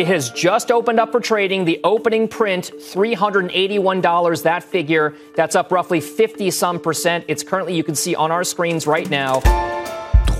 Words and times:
It 0.00 0.06
has 0.06 0.30
just 0.30 0.72
opened 0.72 0.98
up 0.98 1.12
for 1.12 1.20
trading. 1.20 1.66
The 1.66 1.78
opening 1.84 2.26
print, 2.26 2.72
$381. 2.74 4.42
That 4.44 4.64
figure, 4.64 5.14
that's 5.34 5.54
up 5.54 5.70
roughly 5.70 6.00
50 6.00 6.50
some 6.52 6.80
percent. 6.80 7.26
It's 7.28 7.42
currently, 7.42 7.76
you 7.76 7.84
can 7.84 7.94
see 7.94 8.14
on 8.14 8.30
our 8.30 8.42
screens 8.42 8.86
right 8.86 9.10
now. 9.10 9.40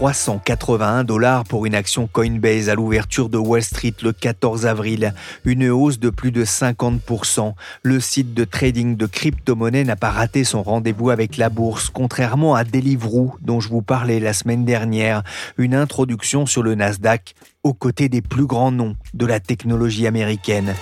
381 0.00 1.04
dollars 1.04 1.44
pour 1.44 1.66
une 1.66 1.74
action 1.74 2.08
Coinbase 2.10 2.70
à 2.70 2.74
l'ouverture 2.74 3.28
de 3.28 3.36
Wall 3.36 3.62
Street 3.62 3.92
le 4.02 4.14
14 4.14 4.64
avril, 4.64 5.12
une 5.44 5.68
hausse 5.68 5.98
de 5.98 6.08
plus 6.08 6.32
de 6.32 6.42
50%. 6.42 7.52
Le 7.82 8.00
site 8.00 8.32
de 8.32 8.44
trading 8.44 8.96
de 8.96 9.04
crypto-monnaies 9.04 9.84
n'a 9.84 9.96
pas 9.96 10.08
raté 10.08 10.42
son 10.44 10.62
rendez-vous 10.62 11.10
avec 11.10 11.36
la 11.36 11.50
bourse, 11.50 11.90
contrairement 11.90 12.54
à 12.54 12.64
Deliveroo 12.64 13.34
dont 13.42 13.60
je 13.60 13.68
vous 13.68 13.82
parlais 13.82 14.20
la 14.20 14.32
semaine 14.32 14.64
dernière, 14.64 15.22
une 15.58 15.74
introduction 15.74 16.46
sur 16.46 16.62
le 16.62 16.74
Nasdaq 16.74 17.34
aux 17.62 17.74
côtés 17.74 18.08
des 18.08 18.22
plus 18.22 18.46
grands 18.46 18.72
noms 18.72 18.96
de 19.12 19.26
la 19.26 19.38
technologie 19.38 20.06
américaine. 20.06 20.74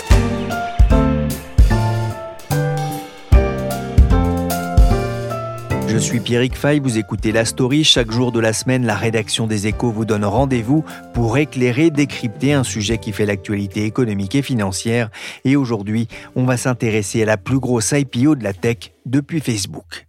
Je 5.98 6.04
suis 6.04 6.20
Pierrick 6.20 6.54
Fay, 6.54 6.78
vous 6.78 6.96
écoutez 6.96 7.32
La 7.32 7.44
Story. 7.44 7.82
Chaque 7.82 8.12
jour 8.12 8.30
de 8.30 8.38
la 8.38 8.52
semaine, 8.52 8.86
la 8.86 8.94
rédaction 8.94 9.48
des 9.48 9.66
Échos 9.66 9.90
vous 9.90 10.04
donne 10.04 10.24
rendez-vous 10.24 10.84
pour 11.12 11.36
éclairer, 11.38 11.90
décrypter 11.90 12.52
un 12.52 12.62
sujet 12.62 12.98
qui 12.98 13.10
fait 13.10 13.26
l'actualité 13.26 13.84
économique 13.84 14.36
et 14.36 14.42
financière. 14.42 15.10
Et 15.44 15.56
aujourd'hui, 15.56 16.06
on 16.36 16.44
va 16.44 16.56
s'intéresser 16.56 17.24
à 17.24 17.26
la 17.26 17.36
plus 17.36 17.58
grosse 17.58 17.90
IPO 17.90 18.36
de 18.36 18.44
la 18.44 18.52
tech 18.52 18.92
depuis 19.06 19.40
Facebook. 19.40 20.06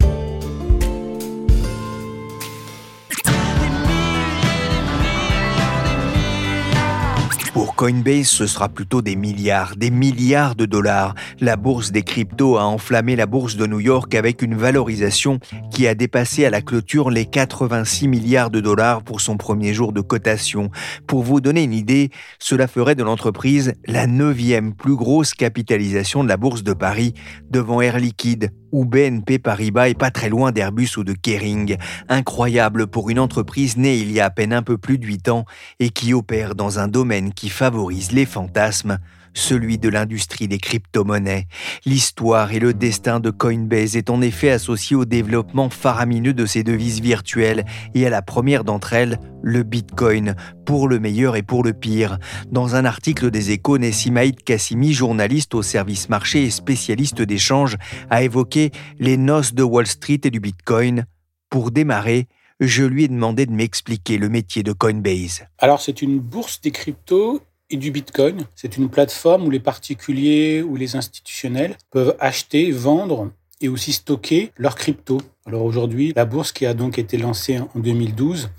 Coinbase, 7.79 8.27
ce 8.27 8.45
sera 8.45 8.67
plutôt 8.67 9.01
des 9.01 9.15
milliards, 9.15 9.77
des 9.77 9.89
milliards 9.89 10.53
de 10.53 10.65
dollars. 10.65 11.15
La 11.39 11.55
bourse 11.55 11.93
des 11.93 12.01
cryptos 12.01 12.57
a 12.57 12.65
enflammé 12.65 13.15
la 13.15 13.25
bourse 13.25 13.55
de 13.55 13.65
New 13.67 13.79
York 13.79 14.13
avec 14.15 14.41
une 14.41 14.53
valorisation 14.53 15.39
qui 15.71 15.87
a 15.87 15.95
dépassé 15.95 16.43
à 16.43 16.49
la 16.49 16.61
clôture 16.61 17.09
les 17.09 17.25
86 17.25 18.09
milliards 18.09 18.49
de 18.49 18.59
dollars 18.59 19.01
pour 19.01 19.21
son 19.21 19.37
premier 19.37 19.73
jour 19.73 19.93
de 19.93 20.01
cotation. 20.01 20.71
Pour 21.07 21.23
vous 21.23 21.39
donner 21.39 21.63
une 21.63 21.71
idée, 21.71 22.09
cela 22.37 22.67
ferait 22.67 22.95
de 22.95 23.03
l'entreprise 23.03 23.71
la 23.87 24.07
neuvième 24.07 24.73
plus 24.73 24.97
grosse 24.97 25.33
capitalisation 25.33 26.21
de 26.21 26.27
la 26.27 26.35
bourse 26.35 26.63
de 26.63 26.73
Paris, 26.73 27.13
devant 27.49 27.79
Air 27.79 27.97
Liquide, 27.97 28.51
ou 28.71 28.85
BNP 28.85 29.39
Paribas 29.39 29.89
est 29.89 29.97
pas 29.97 30.11
très 30.11 30.29
loin 30.29 30.51
d'Airbus 30.51 30.89
ou 30.97 31.03
de 31.03 31.13
Kering. 31.13 31.77
Incroyable 32.07 32.87
pour 32.87 33.09
une 33.09 33.19
entreprise 33.19 33.77
née 33.77 33.97
il 33.97 34.11
y 34.11 34.19
a 34.19 34.25
à 34.25 34.29
peine 34.29 34.53
un 34.53 34.63
peu 34.63 34.77
plus 34.77 34.97
de 34.97 35.05
8 35.05 35.29
ans 35.29 35.45
et 35.79 35.89
qui 35.89 36.13
opère 36.13 36.55
dans 36.55 36.79
un 36.79 36.87
domaine 36.87 37.33
qui 37.33 37.49
favorise 37.49 38.11
les 38.11 38.25
fantasmes, 38.25 38.99
celui 39.33 39.77
de 39.77 39.89
l'industrie 39.89 40.47
des 40.47 40.57
crypto-monnaies. 40.57 41.47
L'histoire 41.85 42.51
et 42.51 42.59
le 42.59 42.73
destin 42.73 43.19
de 43.19 43.29
Coinbase 43.29 43.95
est 43.95 44.09
en 44.09 44.21
effet 44.21 44.49
associé 44.49 44.95
au 44.95 45.05
développement 45.05 45.69
faramineux 45.69 46.33
de 46.33 46.45
ces 46.45 46.63
devises 46.63 47.01
virtuelles 47.01 47.65
et 47.93 48.05
à 48.05 48.09
la 48.09 48.21
première 48.21 48.63
d'entre 48.63 48.93
elles, 48.93 49.19
le 49.41 49.63
Bitcoin, 49.63 50.35
pour 50.65 50.87
le 50.87 50.99
meilleur 50.99 51.35
et 51.35 51.43
pour 51.43 51.63
le 51.63 51.73
pire. 51.73 52.19
Dans 52.51 52.75
un 52.75 52.85
article 52.85 53.31
des 53.31 53.51
échos, 53.51 53.77
Nessimaïd 53.77 54.43
Kassimi, 54.43 54.93
journaliste 54.93 55.55
au 55.55 55.61
service 55.61 56.09
marché 56.09 56.43
et 56.43 56.49
spécialiste 56.49 57.21
d'échange, 57.21 57.77
a 58.09 58.23
évoqué 58.23 58.71
les 58.99 59.17
noces 59.17 59.53
de 59.53 59.63
Wall 59.63 59.87
Street 59.87 60.21
et 60.23 60.31
du 60.31 60.39
Bitcoin. 60.39 61.05
Pour 61.49 61.71
démarrer, 61.71 62.27
je 62.59 62.83
lui 62.83 63.05
ai 63.05 63.07
demandé 63.07 63.45
de 63.45 63.51
m'expliquer 63.51 64.17
le 64.17 64.29
métier 64.29 64.63
de 64.63 64.73
Coinbase. 64.73 65.45
Alors 65.59 65.81
c'est 65.81 66.01
une 66.01 66.19
bourse 66.19 66.59
des 66.61 66.71
cryptos 66.71 67.41
et 67.69 67.77
du 67.77 67.91
Bitcoin. 67.91 68.45
C'est 68.55 68.77
une 68.77 68.89
plateforme 68.89 69.45
où 69.45 69.49
les 69.49 69.59
particuliers 69.59 70.61
ou 70.61 70.75
les 70.75 70.95
institutionnels 70.95 71.77
peuvent 71.91 72.15
acheter, 72.19 72.71
vendre 72.71 73.31
et 73.61 73.67
aussi 73.67 73.93
stocker 73.93 74.51
leurs 74.57 74.75
cryptos. 74.75 75.21
Alors 75.45 75.63
aujourd'hui, 75.63 76.13
la 76.15 76.25
bourse 76.25 76.51
qui 76.51 76.65
a 76.65 76.73
donc 76.73 76.97
été 76.97 77.17
lancée 77.17 77.59
en 77.59 77.79
2012 77.79 78.49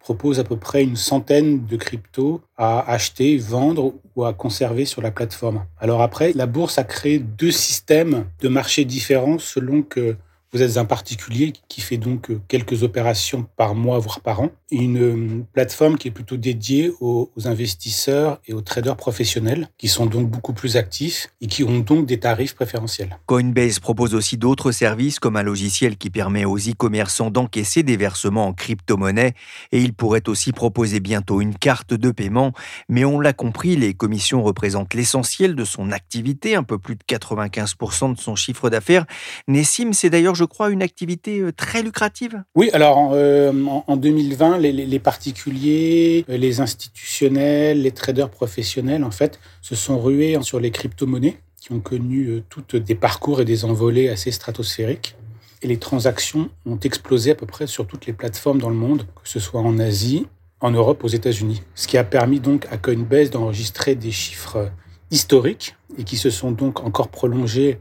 propose 0.00 0.40
à 0.40 0.44
peu 0.44 0.56
près 0.56 0.82
une 0.82 0.96
centaine 0.96 1.66
de 1.66 1.76
cryptos 1.76 2.40
à 2.56 2.90
acheter, 2.90 3.36
vendre 3.36 3.94
ou 4.16 4.24
à 4.24 4.32
conserver 4.32 4.86
sur 4.86 5.02
la 5.02 5.10
plateforme. 5.10 5.66
Alors 5.78 6.02
après, 6.02 6.32
la 6.32 6.46
bourse 6.46 6.78
a 6.78 6.84
créé 6.84 7.18
deux 7.18 7.50
systèmes 7.52 8.24
de 8.40 8.48
marché 8.48 8.84
différents 8.84 9.38
selon 9.38 9.82
que 9.82 10.16
vous 10.52 10.62
êtes 10.62 10.78
un 10.78 10.84
particulier 10.84 11.52
qui 11.68 11.80
fait 11.80 11.96
donc 11.96 12.30
euh, 12.30 12.40
quelques 12.48 12.82
opérations 12.82 13.46
par 13.56 13.74
mois, 13.74 13.98
voire 13.98 14.20
par 14.20 14.40
an. 14.40 14.50
Une 14.72 14.98
euh, 14.98 15.44
plateforme 15.52 15.96
qui 15.96 16.08
est 16.08 16.10
plutôt 16.10 16.36
dédiée 16.36 16.92
aux, 17.00 17.30
investisseurs 17.44 18.40
et 18.46 18.52
aux 18.52 18.60
traders 18.60 18.96
professionnels, 18.96 19.68
qui 19.78 19.88
sont 19.88 20.06
donc 20.06 20.28
beaucoup 20.28 20.52
plus 20.52 20.76
actifs 20.76 21.28
et 21.40 21.46
qui 21.46 21.62
ont 21.62 21.78
donc 21.78 22.06
des 22.06 22.18
tarifs 22.18 22.54
préférentiels. 22.54 23.18
Coinbase 23.26 23.78
propose 23.78 24.14
aussi 24.14 24.36
d'autres 24.36 24.72
services 24.72 25.18
comme 25.20 25.36
un 25.36 25.42
logiciel 25.42 25.96
qui 25.96 26.10
permet 26.10 26.44
aux 26.44 26.58
e-commerçants 26.58 27.30
d'encaisser 27.30 27.82
des 27.82 27.96
versements 27.96 28.46
en 28.46 28.52
crypto-monnaie 28.52 29.34
et 29.72 29.80
il 29.80 29.94
pourrait 29.94 30.28
aussi 30.28 30.52
proposer 30.52 31.00
bientôt 31.00 31.40
une 31.40 31.54
carte 31.54 31.94
de 31.94 32.10
paiement. 32.10 32.52
Mais 32.88 33.04
on 33.04 33.20
l'a 33.20 33.32
compris, 33.32 33.76
les 33.76 33.94
commissions 33.94 34.42
représentent 34.42 34.94
l'essentiel 34.94 35.54
de 35.54 35.64
son 35.64 35.92
activité, 35.92 36.56
un 36.56 36.64
peu 36.64 36.78
plus 36.78 36.96
de 36.96 37.02
95% 37.08 38.14
de 38.14 38.20
son 38.20 38.34
chiffre 38.34 38.68
d'affaires. 38.68 39.06
Nessim, 39.48 39.92
c'est 39.92 40.10
d'ailleurs 40.10 40.34
je 40.40 40.44
crois, 40.46 40.70
une 40.70 40.82
activité 40.82 41.40
euh, 41.40 41.52
très 41.52 41.82
lucrative. 41.82 42.42
Oui, 42.54 42.70
alors 42.72 42.96
en, 42.96 43.96
2020, 43.96 44.54
euh, 44.54 44.58
les, 44.58 44.98
particuliers, 44.98 46.24
euh, 46.30 46.38
les 46.38 46.60
institutionnels, 46.60 47.82
les 47.82 47.90
traders 47.90 48.30
professionnels, 48.30 49.04
en 49.04 49.10
fait, 49.10 49.38
se 49.60 49.74
sont 49.74 50.00
rués 50.00 50.38
sur 50.40 50.58
les 50.58 50.70
crypto-monnaies 50.70 51.36
qui 51.60 51.72
ont 51.72 51.80
connu 51.80 52.42
toutes 52.48 52.74
des 52.74 52.94
parcours 52.94 53.42
et 53.42 53.44
des 53.44 53.66
envolées 53.66 54.08
assez 54.08 54.30
stratosphériques. 54.30 55.14
Et 55.60 55.66
les 55.66 55.76
transactions 55.76 56.48
ont 56.64 56.78
explosé 56.78 57.32
à 57.32 57.34
peu 57.34 57.44
près 57.44 57.66
sur 57.66 57.86
toutes 57.86 58.06
les 58.06 58.14
plateformes 58.14 58.62
dans 58.62 58.70
le 58.70 58.76
monde, 58.76 59.02
que 59.22 59.28
ce 59.28 59.40
soit 59.40 59.60
en 59.60 59.78
Asie, 59.78 60.26
en 60.60 60.70
Europe, 60.70 61.04
aux 61.04 61.08
États-Unis. 61.08 61.60
Ce 61.74 61.86
qui 61.86 61.98
a 61.98 62.04
permis 62.04 62.40
donc 62.40 62.66
à 62.70 62.78
Coinbase 62.78 63.28
d'enregistrer 63.28 63.94
des 63.94 64.10
chiffres 64.10 64.70
historiques 65.10 65.76
et 65.98 66.04
qui 66.04 66.16
se 66.16 66.30
sont 66.30 66.50
donc 66.50 66.80
encore 66.80 67.08
prolongés 67.08 67.78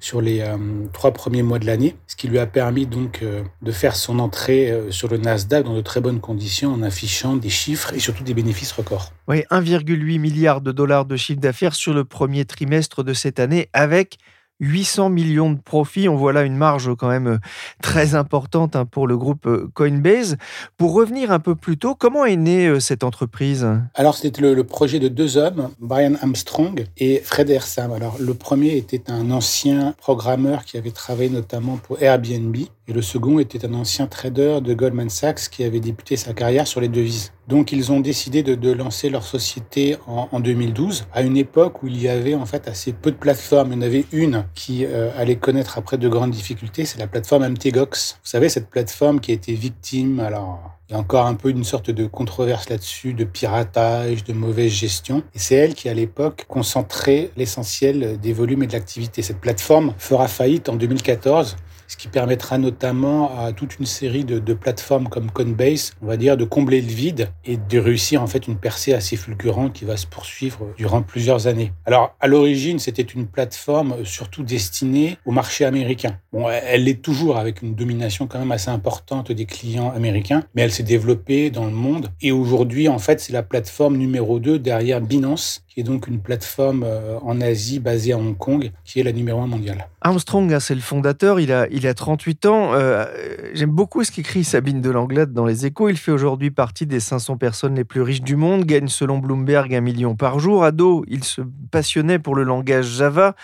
sur 0.00 0.20
les 0.20 0.40
euh, 0.40 0.56
trois 0.92 1.12
premiers 1.12 1.42
mois 1.42 1.58
de 1.58 1.66
l'année, 1.66 1.96
ce 2.06 2.16
qui 2.16 2.28
lui 2.28 2.38
a 2.38 2.46
permis 2.46 2.86
donc 2.86 3.20
euh, 3.22 3.42
de 3.62 3.72
faire 3.72 3.96
son 3.96 4.18
entrée 4.18 4.70
euh, 4.70 4.90
sur 4.90 5.08
le 5.08 5.16
Nasdaq 5.16 5.64
dans 5.64 5.74
de 5.74 5.80
très 5.80 6.00
bonnes 6.00 6.20
conditions 6.20 6.72
en 6.72 6.82
affichant 6.82 7.36
des 7.36 7.48
chiffres 7.48 7.92
et 7.94 7.98
surtout 7.98 8.24
des 8.24 8.34
bénéfices 8.34 8.72
records. 8.72 9.12
Oui, 9.28 9.42
1,8 9.50 10.18
milliard 10.18 10.60
de 10.60 10.72
dollars 10.72 11.06
de 11.06 11.16
chiffre 11.16 11.40
d'affaires 11.40 11.74
sur 11.74 11.94
le 11.94 12.04
premier 12.04 12.44
trimestre 12.44 13.02
de 13.02 13.14
cette 13.14 13.40
année 13.40 13.68
avec 13.72 14.18
800 14.60 15.10
millions 15.10 15.50
de 15.50 15.58
profits. 15.58 16.08
On 16.08 16.16
voit 16.16 16.32
là 16.32 16.42
une 16.42 16.56
marge 16.56 16.94
quand 16.96 17.08
même 17.08 17.26
euh, 17.26 17.38
très 17.82 18.14
importante 18.14 18.76
hein, 18.76 18.86
pour 18.86 19.06
le 19.06 19.16
groupe 19.16 19.46
euh, 19.46 19.70
Coinbase. 19.74 20.36
Pour 20.76 20.94
revenir 20.94 21.30
un 21.30 21.40
peu 21.40 21.54
plus 21.54 21.76
tôt, 21.76 21.94
comment 21.94 22.24
est 22.24 22.36
née 22.36 22.66
euh, 22.66 22.80
cette 22.80 23.04
entreprise? 23.04 23.66
Alors, 23.94 24.16
c'était 24.16 24.42
le, 24.42 24.64
projet 24.64 24.98
de 24.98 25.08
deux 25.08 25.36
hommes, 25.36 25.70
Brian 25.78 26.14
Armstrong 26.20 26.86
et 26.96 27.20
Fred 27.24 27.50
Ersam. 27.50 27.92
Alors, 27.92 28.16
le 28.18 28.34
premier 28.34 28.76
était 28.76 29.10
un 29.10 29.30
ancien 29.30 29.94
programmeur 29.98 30.64
qui 30.64 30.76
avait 30.76 30.90
travaillé 30.90 31.30
notamment 31.30 31.76
pour 31.76 32.02
Airbnb. 32.02 32.56
Et 32.88 32.92
le 32.92 33.02
second 33.02 33.40
était 33.40 33.66
un 33.66 33.74
ancien 33.74 34.06
trader 34.06 34.60
de 34.62 34.72
Goldman 34.72 35.10
Sachs 35.10 35.48
qui 35.50 35.64
avait 35.64 35.80
débuté 35.80 36.16
sa 36.16 36.32
carrière 36.32 36.68
sur 36.68 36.80
les 36.80 36.88
devises. 36.88 37.32
Donc 37.48 37.72
ils 37.72 37.90
ont 37.90 37.98
décidé 37.98 38.44
de, 38.44 38.72
lancer 38.72 39.10
leur 39.10 39.24
société 39.24 39.96
en, 40.06 40.38
2012, 40.38 41.06
à 41.12 41.22
une 41.22 41.36
époque 41.36 41.82
où 41.82 41.88
il 41.88 42.00
y 42.00 42.08
avait 42.08 42.34
en 42.34 42.46
fait 42.46 42.68
assez 42.68 42.92
peu 42.92 43.10
de 43.10 43.16
plateformes. 43.16 43.72
Il 43.72 43.76
y 43.76 43.78
en 43.78 43.82
avait 43.82 44.04
une 44.12 44.46
qui 44.54 44.84
euh, 44.84 45.10
allait 45.16 45.36
connaître 45.36 45.78
après 45.78 45.98
de 45.98 46.08
grandes 46.08 46.30
difficultés, 46.30 46.84
c'est 46.84 46.98
la 46.98 47.06
plateforme 47.08 47.48
MTGOX. 47.48 48.18
Vous 48.22 48.28
savez, 48.28 48.48
cette 48.48 48.68
plateforme 48.68 49.20
qui 49.20 49.32
a 49.32 49.34
été 49.34 49.54
victime, 49.54 50.20
alors 50.20 50.76
il 50.88 50.92
y 50.92 50.96
a 50.96 50.98
encore 51.00 51.26
un 51.26 51.34
peu 51.34 51.50
une 51.50 51.64
sorte 51.64 51.90
de 51.90 52.06
controverse 52.06 52.68
là-dessus, 52.68 53.12
de 53.14 53.24
piratage, 53.24 54.22
de 54.22 54.32
mauvaise 54.32 54.70
gestion. 54.70 55.24
Et 55.34 55.40
c'est 55.40 55.56
elle 55.56 55.74
qui, 55.74 55.88
à 55.88 55.94
l'époque, 55.94 56.44
concentrait 56.46 57.30
l'essentiel 57.36 58.20
des 58.20 58.32
volumes 58.32 58.62
et 58.62 58.66
de 58.68 58.72
l'activité. 58.72 59.22
Cette 59.22 59.40
plateforme 59.40 59.94
fera 59.98 60.28
faillite 60.28 60.68
en 60.68 60.76
2014 60.76 61.56
ce 61.88 61.96
qui 61.96 62.08
permettra 62.08 62.58
notamment 62.58 63.38
à 63.38 63.52
toute 63.52 63.78
une 63.78 63.86
série 63.86 64.24
de, 64.24 64.54
plateformes 64.54 65.08
comme 65.08 65.30
Coinbase, 65.30 65.92
on 66.02 66.06
va 66.06 66.16
dire, 66.16 66.36
de 66.36 66.44
combler 66.44 66.80
le 66.80 66.88
vide 66.88 67.30
et 67.44 67.56
de 67.56 67.78
réussir 67.78 68.22
en 68.22 68.26
fait 68.26 68.48
une 68.48 68.56
percée 68.56 68.94
assez 68.94 69.16
fulgurante 69.16 69.74
qui 69.74 69.84
va 69.84 69.96
se 69.96 70.06
poursuivre 70.06 70.66
durant 70.76 71.02
plusieurs 71.02 71.46
années. 71.46 71.72
Alors 71.84 72.16
à 72.20 72.26
l'origine, 72.26 72.78
c'était 72.78 73.02
une 73.02 73.26
plateforme 73.26 74.04
surtout 74.04 74.42
destinée 74.42 75.18
au 75.26 75.32
marché 75.32 75.64
américain. 75.64 76.18
Bon, 76.32 76.48
elle 76.48 76.84
l'est 76.84 77.02
toujours 77.02 77.36
avec 77.36 77.62
une 77.62 77.74
domination 77.74 78.26
quand 78.26 78.38
même 78.38 78.52
assez 78.52 78.70
importante 78.70 79.30
des 79.30 79.46
clients 79.46 79.90
américains, 79.90 80.42
mais 80.54 80.62
elle 80.62 80.72
s'est 80.72 80.82
développée 80.82 81.50
dans 81.50 81.66
le 81.66 81.72
monde 81.72 82.08
et 82.20 82.32
aujourd'hui, 82.32 82.88
en 82.88 82.98
fait, 82.98 83.20
c'est 83.20 83.32
la 83.32 83.42
plateforme 83.42 83.96
numéro 83.96 84.38
2 84.38 84.58
derrière 84.58 85.00
Binance 85.00 85.65
qui 85.76 85.80
est 85.80 85.84
donc 85.84 86.06
une 86.06 86.20
plateforme 86.20 86.84
euh, 86.86 87.18
en 87.20 87.38
Asie 87.42 87.80
basée 87.80 88.14
à 88.14 88.16
Hong 88.16 88.34
Kong, 88.34 88.72
qui 88.82 88.98
est 88.98 89.02
la 89.02 89.12
numéro 89.12 89.42
un 89.42 89.46
mondiale. 89.46 89.88
Armstrong, 90.00 90.50
hein, 90.50 90.58
c'est 90.58 90.74
le 90.74 90.80
fondateur, 90.80 91.38
il 91.38 91.52
a, 91.52 91.66
il 91.70 91.86
a 91.86 91.92
38 91.92 92.46
ans. 92.46 92.72
Euh, 92.72 93.04
j'aime 93.52 93.72
beaucoup 93.72 94.02
ce 94.02 94.10
qu'écrit 94.10 94.42
Sabine 94.42 94.80
de 94.80 94.88
Langlade 94.88 95.34
dans 95.34 95.44
Les 95.44 95.66
Échos. 95.66 95.90
Il 95.90 95.98
fait 95.98 96.12
aujourd'hui 96.12 96.50
partie 96.50 96.86
des 96.86 96.98
500 96.98 97.36
personnes 97.36 97.74
les 97.74 97.84
plus 97.84 98.00
riches 98.00 98.22
du 98.22 98.36
monde, 98.36 98.64
gagne 98.64 98.88
selon 98.88 99.18
Bloomberg 99.18 99.74
un 99.74 99.82
million 99.82 100.16
par 100.16 100.38
jour. 100.38 100.64
Ado, 100.64 101.04
il 101.08 101.24
se 101.24 101.42
passionnait 101.70 102.18
pour 102.18 102.34
le 102.34 102.44
langage 102.44 102.86
Java 102.86 103.34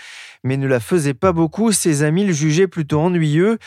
mais 0.45 0.57
ne 0.57 0.67
la 0.67 0.81
faisait 0.81 1.15
pas 1.15 1.33
beaucoup. 1.33 1.71
Ses 1.71 2.03
amis 2.03 2.25
le 2.25 2.33
jugeaient 2.33 2.67
plutôt 2.67 2.99
ennuyeux 2.99 3.59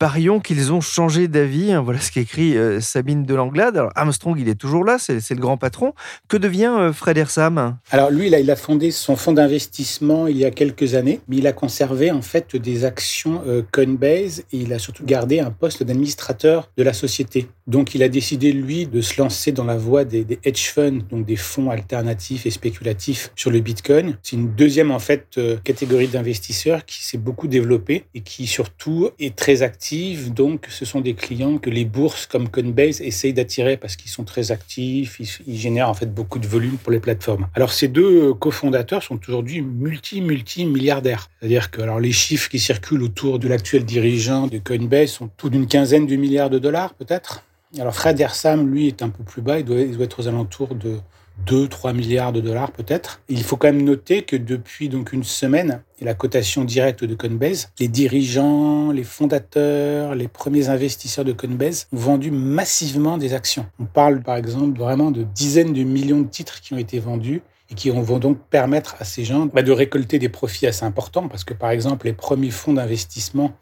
parions 0.00 0.40
qu'ils 0.40 0.72
ont 0.72 0.80
changé 0.80 1.28
d'avis. 1.28 1.72
Hein, 1.72 1.82
voilà 1.82 2.00
ce 2.00 2.10
qu'écrit 2.10 2.56
euh, 2.56 2.80
Sabine 2.80 3.24
de 3.24 3.34
Langlade. 3.34 3.76
Alors 3.76 3.92
Armstrong, 3.94 4.36
il 4.40 4.48
est 4.48 4.54
toujours 4.54 4.82
là, 4.82 4.96
c'est 4.98 5.30
le 5.30 5.40
grand 5.40 5.58
patron. 5.58 5.92
Que 6.26 6.38
devient 6.38 6.74
euh, 6.76 6.92
Fred 6.92 7.18
Ersam? 7.18 7.76
Alors 7.90 8.10
lui, 8.10 8.30
là, 8.30 8.40
il 8.40 8.50
a 8.50 8.56
fondé 8.56 8.90
son 8.92 9.14
fonds 9.14 9.34
d'investissement 9.34 10.26
il 10.26 10.38
y 10.38 10.46
a 10.46 10.50
quelques 10.50 10.94
années, 10.94 11.20
mais 11.28 11.36
il 11.36 11.46
a 11.46 11.52
conservé 11.52 12.10
en 12.10 12.22
fait 12.22 12.56
des 12.56 12.86
actions 12.86 13.42
euh, 13.46 13.62
Coinbase 13.70 14.40
et 14.52 14.56
il 14.56 14.72
a 14.72 14.78
surtout 14.78 15.04
gardé 15.04 15.38
un 15.38 15.50
poste 15.50 15.82
d'administrateur 15.82 16.70
de 16.78 16.82
la 16.82 16.94
société. 16.94 17.48
Donc 17.66 17.94
il 17.94 18.02
a 18.02 18.08
décidé, 18.08 18.52
lui, 18.52 18.86
de 18.86 19.02
se 19.02 19.20
lancer 19.20 19.52
dans 19.52 19.64
la 19.64 19.76
voie 19.76 20.04
des, 20.04 20.24
des 20.24 20.38
hedge 20.44 20.70
funds, 20.70 21.02
donc 21.10 21.26
des 21.26 21.36
fonds 21.36 21.70
alternatifs 21.70 22.46
et 22.46 22.50
spéculatifs 22.50 23.32
sur 23.36 23.50
le 23.50 23.60
Bitcoin. 23.60 24.16
C'est 24.22 24.36
une 24.36 24.54
deuxième 24.54 24.90
en 24.90 24.98
fait 24.98 25.38
catégorie 25.62 26.08
d'investisseurs 26.08 26.86
qui 26.86 27.04
s'est 27.04 27.18
beaucoup 27.18 27.48
développée 27.48 28.06
et 28.14 28.22
qui 28.22 28.46
surtout 28.46 29.10
est 29.18 29.36
très 29.36 29.60
active 29.60 29.89
donc, 30.30 30.66
ce 30.70 30.84
sont 30.84 31.00
des 31.00 31.14
clients 31.14 31.58
que 31.58 31.70
les 31.70 31.84
bourses 31.84 32.26
comme 32.26 32.48
Coinbase 32.48 33.00
essayent 33.00 33.32
d'attirer 33.32 33.76
parce 33.76 33.96
qu'ils 33.96 34.10
sont 34.10 34.24
très 34.24 34.52
actifs, 34.52 35.20
ils, 35.46 35.58
génèrent 35.58 35.88
en 35.88 35.94
fait 35.94 36.12
beaucoup 36.12 36.38
de 36.38 36.46
volume 36.46 36.76
pour 36.76 36.92
les 36.92 37.00
plateformes. 37.00 37.48
Alors, 37.54 37.72
ces 37.72 37.88
deux 37.88 38.34
cofondateurs 38.34 39.02
sont 39.02 39.18
aujourd'hui 39.28 39.62
multi, 39.62 40.20
multi 40.20 40.64
milliardaires. 40.64 41.28
C'est-à-dire 41.40 41.70
que 41.70 41.80
les 42.00 42.12
chiffres 42.12 42.48
qui 42.48 42.58
circulent 42.58 43.02
autour 43.02 43.38
de 43.38 43.48
l'actuel 43.48 43.84
dirigeant 43.84 44.46
de 44.46 44.58
Coinbase 44.58 45.10
sont 45.10 45.28
tout 45.36 45.50
d'une 45.50 45.66
quinzaine 45.66 46.06
de 46.06 46.16
milliards 46.16 46.50
de 46.50 46.58
dollars, 46.58 46.94
peut-être? 46.94 47.42
Alors, 47.78 47.94
Fred 47.94 48.18
Ersam, 48.20 48.68
lui, 48.68 48.88
est 48.88 49.02
un 49.02 49.10
peu 49.10 49.22
plus 49.22 49.42
bas. 49.42 49.58
Il 49.60 49.64
doit, 49.64 49.78
être 49.78 50.20
aux 50.20 50.28
alentours 50.28 50.74
de 50.74 50.98
2-3 51.46 51.94
milliards 51.94 52.32
de 52.32 52.40
dollars 52.40 52.72
peut-être. 52.72 53.22
Il 53.28 53.42
faut 53.42 53.56
quand 53.56 53.68
même 53.68 53.82
noter 53.82 54.22
que 54.22 54.36
depuis 54.36 54.88
donc 54.88 55.12
une 55.12 55.24
semaine, 55.24 55.82
et 56.00 56.04
la 56.04 56.14
cotation 56.14 56.64
directe 56.64 57.04
de 57.04 57.14
Coinbase, 57.14 57.70
les 57.78 57.88
dirigeants, 57.88 58.90
les 58.90 59.04
fondateurs, 59.04 60.14
les 60.14 60.28
premiers 60.28 60.68
investisseurs 60.68 61.24
de 61.24 61.32
Coinbase 61.32 61.88
ont 61.92 61.96
vendu 61.96 62.30
massivement 62.30 63.18
des 63.18 63.34
actions. 63.34 63.66
On 63.78 63.84
parle 63.84 64.22
par 64.22 64.36
exemple 64.36 64.78
vraiment 64.78 65.10
de 65.10 65.22
dizaines 65.22 65.72
de 65.72 65.82
millions 65.82 66.20
de 66.20 66.28
titres 66.28 66.60
qui 66.60 66.74
ont 66.74 66.78
été 66.78 66.98
vendus 66.98 67.42
et 67.70 67.74
qui 67.74 67.88
vont 67.90 68.18
donc 68.18 68.38
permettre 68.50 68.96
à 68.98 69.04
ces 69.04 69.24
gens 69.24 69.46
bah, 69.46 69.62
de 69.62 69.72
récolter 69.72 70.18
des 70.18 70.28
profits 70.28 70.66
assez 70.66 70.84
importants 70.84 71.28
parce 71.28 71.44
que 71.44 71.54
par 71.54 71.70
exemple 71.70 72.06
les 72.06 72.12
premiers 72.12 72.50
fonds 72.50 72.72
d'investissement 72.72 73.52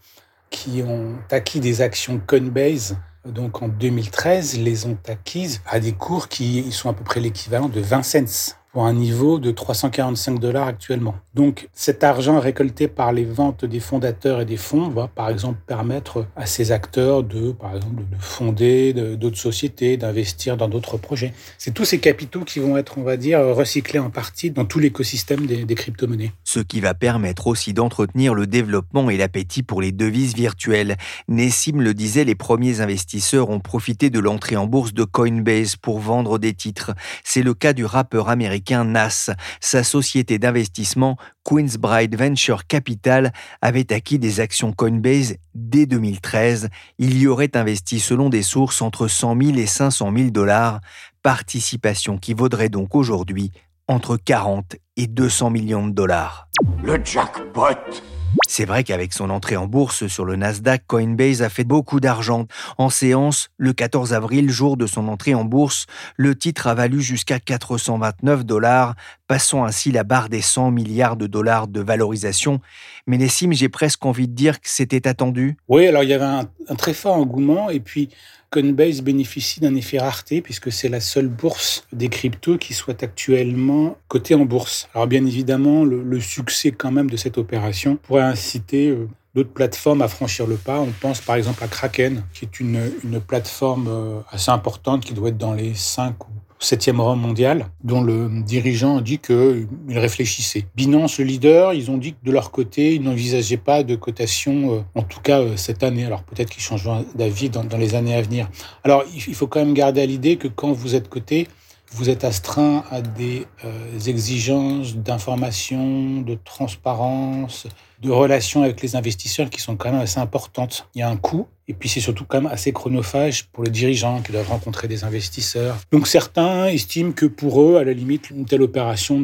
qui 0.50 0.82
ont 0.82 1.16
acquis 1.30 1.60
des 1.60 1.82
actions 1.82 2.20
Coinbase 2.26 2.96
donc 3.28 3.62
en 3.62 3.68
2013, 3.68 4.58
les 4.58 4.86
ont 4.86 4.98
acquises 5.06 5.60
à 5.66 5.80
des 5.80 5.92
cours 5.92 6.28
qui 6.28 6.70
sont 6.72 6.88
à 6.88 6.92
peu 6.92 7.04
près 7.04 7.20
l'équivalent 7.20 7.68
de 7.68 7.80
20 7.80 8.02
cents 8.02 8.54
un 8.86 8.92
niveau 8.92 9.38
de 9.38 9.50
345 9.50 10.38
dollars 10.38 10.66
actuellement. 10.66 11.16
Donc 11.34 11.68
cet 11.72 12.04
argent 12.04 12.38
récolté 12.40 12.88
par 12.88 13.12
les 13.12 13.24
ventes 13.24 13.64
des 13.64 13.80
fondateurs 13.80 14.40
et 14.40 14.44
des 14.44 14.56
fonds 14.56 14.88
va 14.88 15.08
par 15.08 15.30
exemple 15.30 15.58
permettre 15.66 16.26
à 16.36 16.46
ces 16.46 16.72
acteurs 16.72 17.22
de, 17.22 17.52
par 17.52 17.76
exemple, 17.76 18.02
de 18.02 18.16
fonder 18.18 18.92
d'autres 18.92 19.38
sociétés, 19.38 19.96
d'investir 19.96 20.56
dans 20.56 20.68
d'autres 20.68 20.96
projets. 20.96 21.32
C'est 21.58 21.72
tous 21.72 21.84
ces 21.84 21.98
capitaux 21.98 22.44
qui 22.44 22.58
vont 22.58 22.76
être, 22.76 22.98
on 22.98 23.02
va 23.02 23.16
dire, 23.16 23.40
recyclés 23.40 23.98
en 23.98 24.10
partie 24.10 24.50
dans 24.50 24.64
tout 24.64 24.78
l'écosystème 24.78 25.46
des, 25.46 25.64
des 25.64 25.74
crypto-monnaies. 25.74 26.32
Ce 26.44 26.60
qui 26.60 26.80
va 26.80 26.94
permettre 26.94 27.46
aussi 27.46 27.72
d'entretenir 27.72 28.34
le 28.34 28.46
développement 28.46 29.10
et 29.10 29.16
l'appétit 29.16 29.62
pour 29.62 29.80
les 29.80 29.92
devises 29.92 30.34
virtuelles. 30.34 30.96
Nessim 31.28 31.80
le 31.80 31.94
disait, 31.94 32.24
les 32.24 32.34
premiers 32.34 32.80
investisseurs 32.80 33.50
ont 33.50 33.60
profité 33.60 34.10
de 34.10 34.18
l'entrée 34.18 34.56
en 34.56 34.66
bourse 34.66 34.92
de 34.92 35.04
Coinbase 35.04 35.76
pour 35.76 35.98
vendre 35.98 36.38
des 36.38 36.54
titres. 36.54 36.92
C'est 37.24 37.42
le 37.42 37.54
cas 37.54 37.72
du 37.72 37.84
rappeur 37.84 38.28
américain 38.28 38.67
NAS. 38.70 39.30
Sa 39.60 39.84
société 39.84 40.38
d'investissement, 40.38 41.16
Queensbride 41.44 42.16
Venture 42.16 42.66
Capital, 42.66 43.32
avait 43.62 43.92
acquis 43.92 44.18
des 44.18 44.40
actions 44.40 44.72
Coinbase 44.72 45.36
dès 45.54 45.86
2013. 45.86 46.68
Il 46.98 47.18
y 47.18 47.26
aurait 47.26 47.56
investi 47.56 48.00
selon 48.00 48.28
des 48.28 48.42
sources 48.42 48.82
entre 48.82 49.08
100 49.08 49.40
000 49.42 49.58
et 49.58 49.66
500 49.66 50.12
000 50.16 50.30
dollars, 50.30 50.80
participation 51.22 52.18
qui 52.18 52.34
vaudrait 52.34 52.68
donc 52.68 52.94
aujourd'hui 52.94 53.52
entre 53.88 54.16
40 54.16 54.76
et 54.96 55.06
200 55.06 55.50
millions 55.50 55.86
de 55.86 55.92
dollars. 55.92 56.48
Le 56.82 57.00
jackpot 57.02 58.02
c'est 58.48 58.64
vrai 58.64 58.82
qu'avec 58.82 59.12
son 59.12 59.28
entrée 59.28 59.56
en 59.56 59.66
bourse 59.66 60.06
sur 60.06 60.24
le 60.24 60.34
Nasdaq, 60.34 60.82
Coinbase 60.86 61.42
a 61.42 61.50
fait 61.50 61.64
beaucoup 61.64 62.00
d'argent. 62.00 62.46
En 62.78 62.88
séance, 62.88 63.50
le 63.58 63.74
14 63.74 64.14
avril, 64.14 64.50
jour 64.50 64.78
de 64.78 64.86
son 64.86 65.06
entrée 65.08 65.34
en 65.34 65.44
bourse, 65.44 65.84
le 66.16 66.34
titre 66.34 66.66
a 66.66 66.74
valu 66.74 67.02
jusqu'à 67.02 67.40
429 67.40 68.46
dollars, 68.46 68.94
passant 69.26 69.64
ainsi 69.64 69.92
la 69.92 70.02
barre 70.02 70.30
des 70.30 70.40
100 70.40 70.70
milliards 70.70 71.16
de 71.16 71.26
dollars 71.26 71.68
de 71.68 71.80
valorisation. 71.80 72.60
Mais 73.06 73.18
Nessim, 73.18 73.52
j'ai 73.52 73.68
presque 73.68 74.04
envie 74.06 74.26
de 74.26 74.34
dire 74.34 74.60
que 74.60 74.68
c'était 74.68 75.06
attendu. 75.06 75.58
Oui, 75.68 75.86
alors 75.86 76.02
il 76.02 76.08
y 76.08 76.14
avait 76.14 76.24
un, 76.24 76.74
très 76.76 76.94
fort 76.94 77.16
engouement 77.16 77.68
et 77.68 77.80
puis 77.80 78.08
Coinbase 78.50 79.02
bénéficie 79.02 79.60
d'un 79.60 79.74
effet 79.74 79.98
rareté 79.98 80.40
puisque 80.40 80.72
c'est 80.72 80.88
la 80.88 81.00
seule 81.00 81.28
bourse 81.28 81.86
des 81.92 82.08
cryptos 82.08 82.56
qui 82.56 82.72
soit 82.72 83.02
actuellement 83.02 83.98
cotée 84.08 84.34
en 84.34 84.46
bourse. 84.46 84.88
Alors 84.94 85.06
bien 85.06 85.24
évidemment, 85.26 85.84
le, 85.84 86.20
succès 86.20 86.72
quand 86.72 86.90
même 86.90 87.10
de 87.10 87.16
cette 87.16 87.38
opération 87.38 87.96
pourrait 87.96 88.22
inciter 88.38 88.88
euh, 88.88 89.08
d'autres 89.34 89.52
plateformes 89.52 90.02
à 90.02 90.08
franchir 90.08 90.46
le 90.46 90.56
pas. 90.56 90.80
On 90.80 90.92
pense 91.00 91.20
par 91.20 91.36
exemple 91.36 91.62
à 91.62 91.68
Kraken, 91.68 92.24
qui 92.32 92.44
est 92.44 92.60
une, 92.60 92.90
une 93.04 93.20
plateforme 93.20 93.88
euh, 93.88 94.20
assez 94.30 94.50
importante 94.50 95.04
qui 95.04 95.14
doit 95.14 95.30
être 95.30 95.38
dans 95.38 95.54
les 95.54 95.74
5 95.74 96.28
ou 96.28 96.32
septième 96.60 97.00
rang 97.00 97.16
mondial, 97.16 97.66
dont 97.84 98.00
le 98.00 98.28
dirigeant 98.42 98.98
a 98.98 99.00
dit 99.00 99.18
qu'il 99.18 99.66
réfléchissait. 99.90 100.66
Binance, 100.74 101.18
le 101.18 101.24
leader, 101.24 101.72
ils 101.72 101.90
ont 101.90 101.98
dit 101.98 102.12
que 102.12 102.24
de 102.24 102.32
leur 102.32 102.50
côté, 102.50 102.94
ils 102.94 103.02
n'envisageaient 103.02 103.56
pas 103.56 103.82
de 103.82 103.94
cotation, 103.94 104.74
euh, 104.74 104.80
en 104.94 105.02
tout 105.02 105.20
cas 105.20 105.40
euh, 105.40 105.56
cette 105.56 105.82
année. 105.82 106.04
Alors 106.04 106.22
peut-être 106.22 106.50
qu'ils 106.50 106.62
changeront 106.62 107.06
d'avis 107.14 107.50
dans, 107.50 107.64
les 107.78 107.94
années 107.94 108.14
à 108.14 108.22
venir. 108.22 108.48
Alors 108.82 109.04
il 109.14 109.34
faut 109.34 109.46
quand 109.46 109.60
même 109.60 109.74
garder 109.74 110.02
à 110.02 110.06
l'idée 110.06 110.36
que 110.36 110.48
quand 110.48 110.72
vous 110.72 110.94
êtes 110.94 111.08
coté, 111.08 111.46
vous 111.92 112.10
êtes 112.10 112.24
astreint 112.24 112.84
à 112.90 113.00
des 113.00 113.46
euh, 113.64 113.98
exigences 114.06 114.96
d'information, 114.96 116.20
de 116.20 116.36
transparence, 116.44 117.66
de 118.02 118.10
relations 118.10 118.62
avec 118.62 118.80
les 118.82 118.96
investisseurs 118.96 119.50
qui 119.50 119.60
sont 119.60 119.76
quand 119.76 119.90
même 119.90 120.00
assez 120.00 120.20
importantes. 120.20 120.88
Il 120.94 121.00
y 121.00 121.02
a 121.02 121.10
un 121.10 121.16
coût 121.16 121.46
et 121.70 121.74
puis 121.74 121.88
c'est 121.88 122.00
surtout 122.00 122.24
quand 122.26 122.40
même 122.40 122.50
assez 122.50 122.72
chronophage 122.72 123.44
pour 123.48 123.62
les 123.62 123.70
dirigeants 123.70 124.22
qui 124.22 124.32
doivent 124.32 124.48
rencontrer 124.48 124.88
des 124.88 125.04
investisseurs. 125.04 125.76
Donc 125.92 126.08
certains 126.08 126.66
estiment 126.66 127.12
que 127.12 127.26
pour 127.26 127.60
eux, 127.60 127.76
à 127.76 127.84
la 127.84 127.92
limite, 127.92 128.30
une 128.30 128.46
telle 128.46 128.62
opération, 128.62 129.22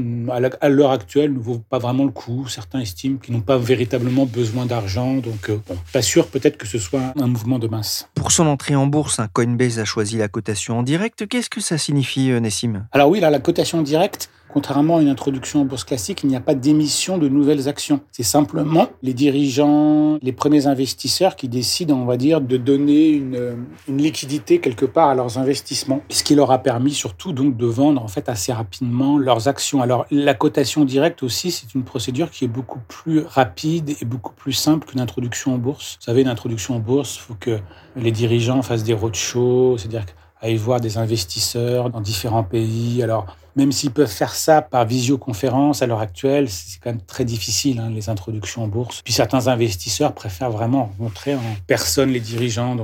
à 0.60 0.68
l'heure 0.68 0.90
actuelle, 0.90 1.32
ne 1.32 1.38
vaut 1.38 1.58
pas 1.58 1.78
vraiment 1.78 2.04
le 2.04 2.10
coup. 2.10 2.46
Certains 2.48 2.80
estiment 2.80 3.16
qu'ils 3.16 3.34
n'ont 3.34 3.40
pas 3.40 3.56
véritablement 3.56 4.26
besoin 4.26 4.66
d'argent. 4.66 5.14
Donc 5.14 5.48
euh, 5.48 5.58
bon, 5.66 5.78
pas 5.92 6.02
sûr 6.02 6.26
peut-être 6.26 6.58
que 6.58 6.66
ce 6.66 6.78
soit 6.78 7.14
un 7.18 7.26
mouvement 7.26 7.58
de 7.58 7.66
masse. 7.66 8.08
Pour 8.14 8.30
son 8.30 8.46
entrée 8.46 8.76
en 8.76 8.86
bourse, 8.86 9.20
Coinbase 9.32 9.78
a 9.78 9.86
choisi 9.86 10.18
la 10.18 10.28
cotation 10.28 10.78
en 10.78 10.82
direct. 10.82 11.26
Qu'est-ce 11.26 11.48
que 11.48 11.62
ça 11.62 11.78
signifie, 11.78 12.30
euh, 12.30 12.40
Nessim? 12.40 12.86
Alors 12.92 13.08
oui, 13.08 13.20
là, 13.20 13.30
la 13.30 13.40
cotation 13.40 13.78
en 13.78 13.82
direct, 13.82 14.28
Contrairement 14.54 14.98
à 14.98 15.02
une 15.02 15.08
introduction 15.08 15.62
en 15.62 15.64
bourse 15.64 15.82
classique, 15.82 16.20
il 16.22 16.28
n'y 16.28 16.36
a 16.36 16.40
pas 16.40 16.54
d'émission 16.54 17.18
de 17.18 17.28
nouvelles 17.28 17.68
actions. 17.68 17.98
C'est 18.12 18.22
simplement 18.22 18.86
les 19.02 19.12
dirigeants, 19.12 20.16
les 20.22 20.30
premiers 20.30 20.68
investisseurs 20.68 21.34
qui 21.34 21.48
décident, 21.48 21.96
on 21.96 22.04
va 22.04 22.16
dire, 22.16 22.40
de 22.40 22.56
donner 22.56 23.08
une, 23.08 23.66
liquidité 23.88 24.60
quelque 24.60 24.86
part 24.86 25.08
à 25.08 25.16
leurs 25.16 25.38
investissements, 25.38 26.02
ce 26.08 26.22
qui 26.22 26.36
leur 26.36 26.52
a 26.52 26.58
permis 26.58 26.92
surtout 26.92 27.32
donc 27.32 27.56
de 27.56 27.66
vendre 27.66 28.00
en 28.00 28.06
fait 28.06 28.28
assez 28.28 28.52
rapidement 28.52 29.18
leurs 29.18 29.48
actions. 29.48 29.82
Alors 29.82 30.06
la 30.12 30.34
cotation 30.34 30.84
directe 30.84 31.24
aussi, 31.24 31.50
c'est 31.50 31.74
une 31.74 31.82
procédure 31.82 32.30
qui 32.30 32.44
est 32.44 32.48
beaucoup 32.48 32.80
plus 32.86 33.24
rapide 33.26 33.96
et 34.00 34.04
beaucoup 34.04 34.34
plus 34.34 34.52
simple 34.52 34.86
qu'une 34.86 35.00
introduction 35.00 35.52
en 35.52 35.58
bourse. 35.58 35.96
Vous 35.98 36.04
savez, 36.04 36.22
une 36.22 36.28
introduction 36.28 36.76
en 36.76 36.78
bourse, 36.78 37.16
il 37.16 37.22
faut 37.22 37.36
que 37.40 37.58
les 37.96 38.12
dirigeants 38.12 38.62
fassent 38.62 38.84
des 38.84 38.94
roadshows, 38.94 39.78
c'est-à-dire 39.78 40.06
aller 40.44 40.56
voir 40.56 40.80
des 40.80 40.98
investisseurs 40.98 41.90
dans 41.90 42.00
différents 42.00 42.44
pays. 42.44 43.02
Alors, 43.02 43.36
même 43.56 43.72
s'ils 43.72 43.92
peuvent 43.92 44.10
faire 44.10 44.34
ça 44.34 44.62
par 44.62 44.84
visioconférence 44.84 45.82
à 45.82 45.86
l'heure 45.86 46.00
actuelle, 46.00 46.48
c'est 46.50 46.78
quand 46.80 46.90
même 46.90 47.00
très 47.00 47.24
difficile, 47.24 47.80
hein, 47.80 47.90
les 47.90 48.08
introductions 48.08 48.64
en 48.64 48.68
bourse. 48.68 49.00
Puis 49.02 49.12
certains 49.12 49.46
investisseurs 49.46 50.12
préfèrent 50.12 50.50
vraiment 50.50 50.92
montrer 50.98 51.34
en 51.34 51.56
personne 51.66 52.10
les 52.10 52.20
dirigeants. 52.20 52.76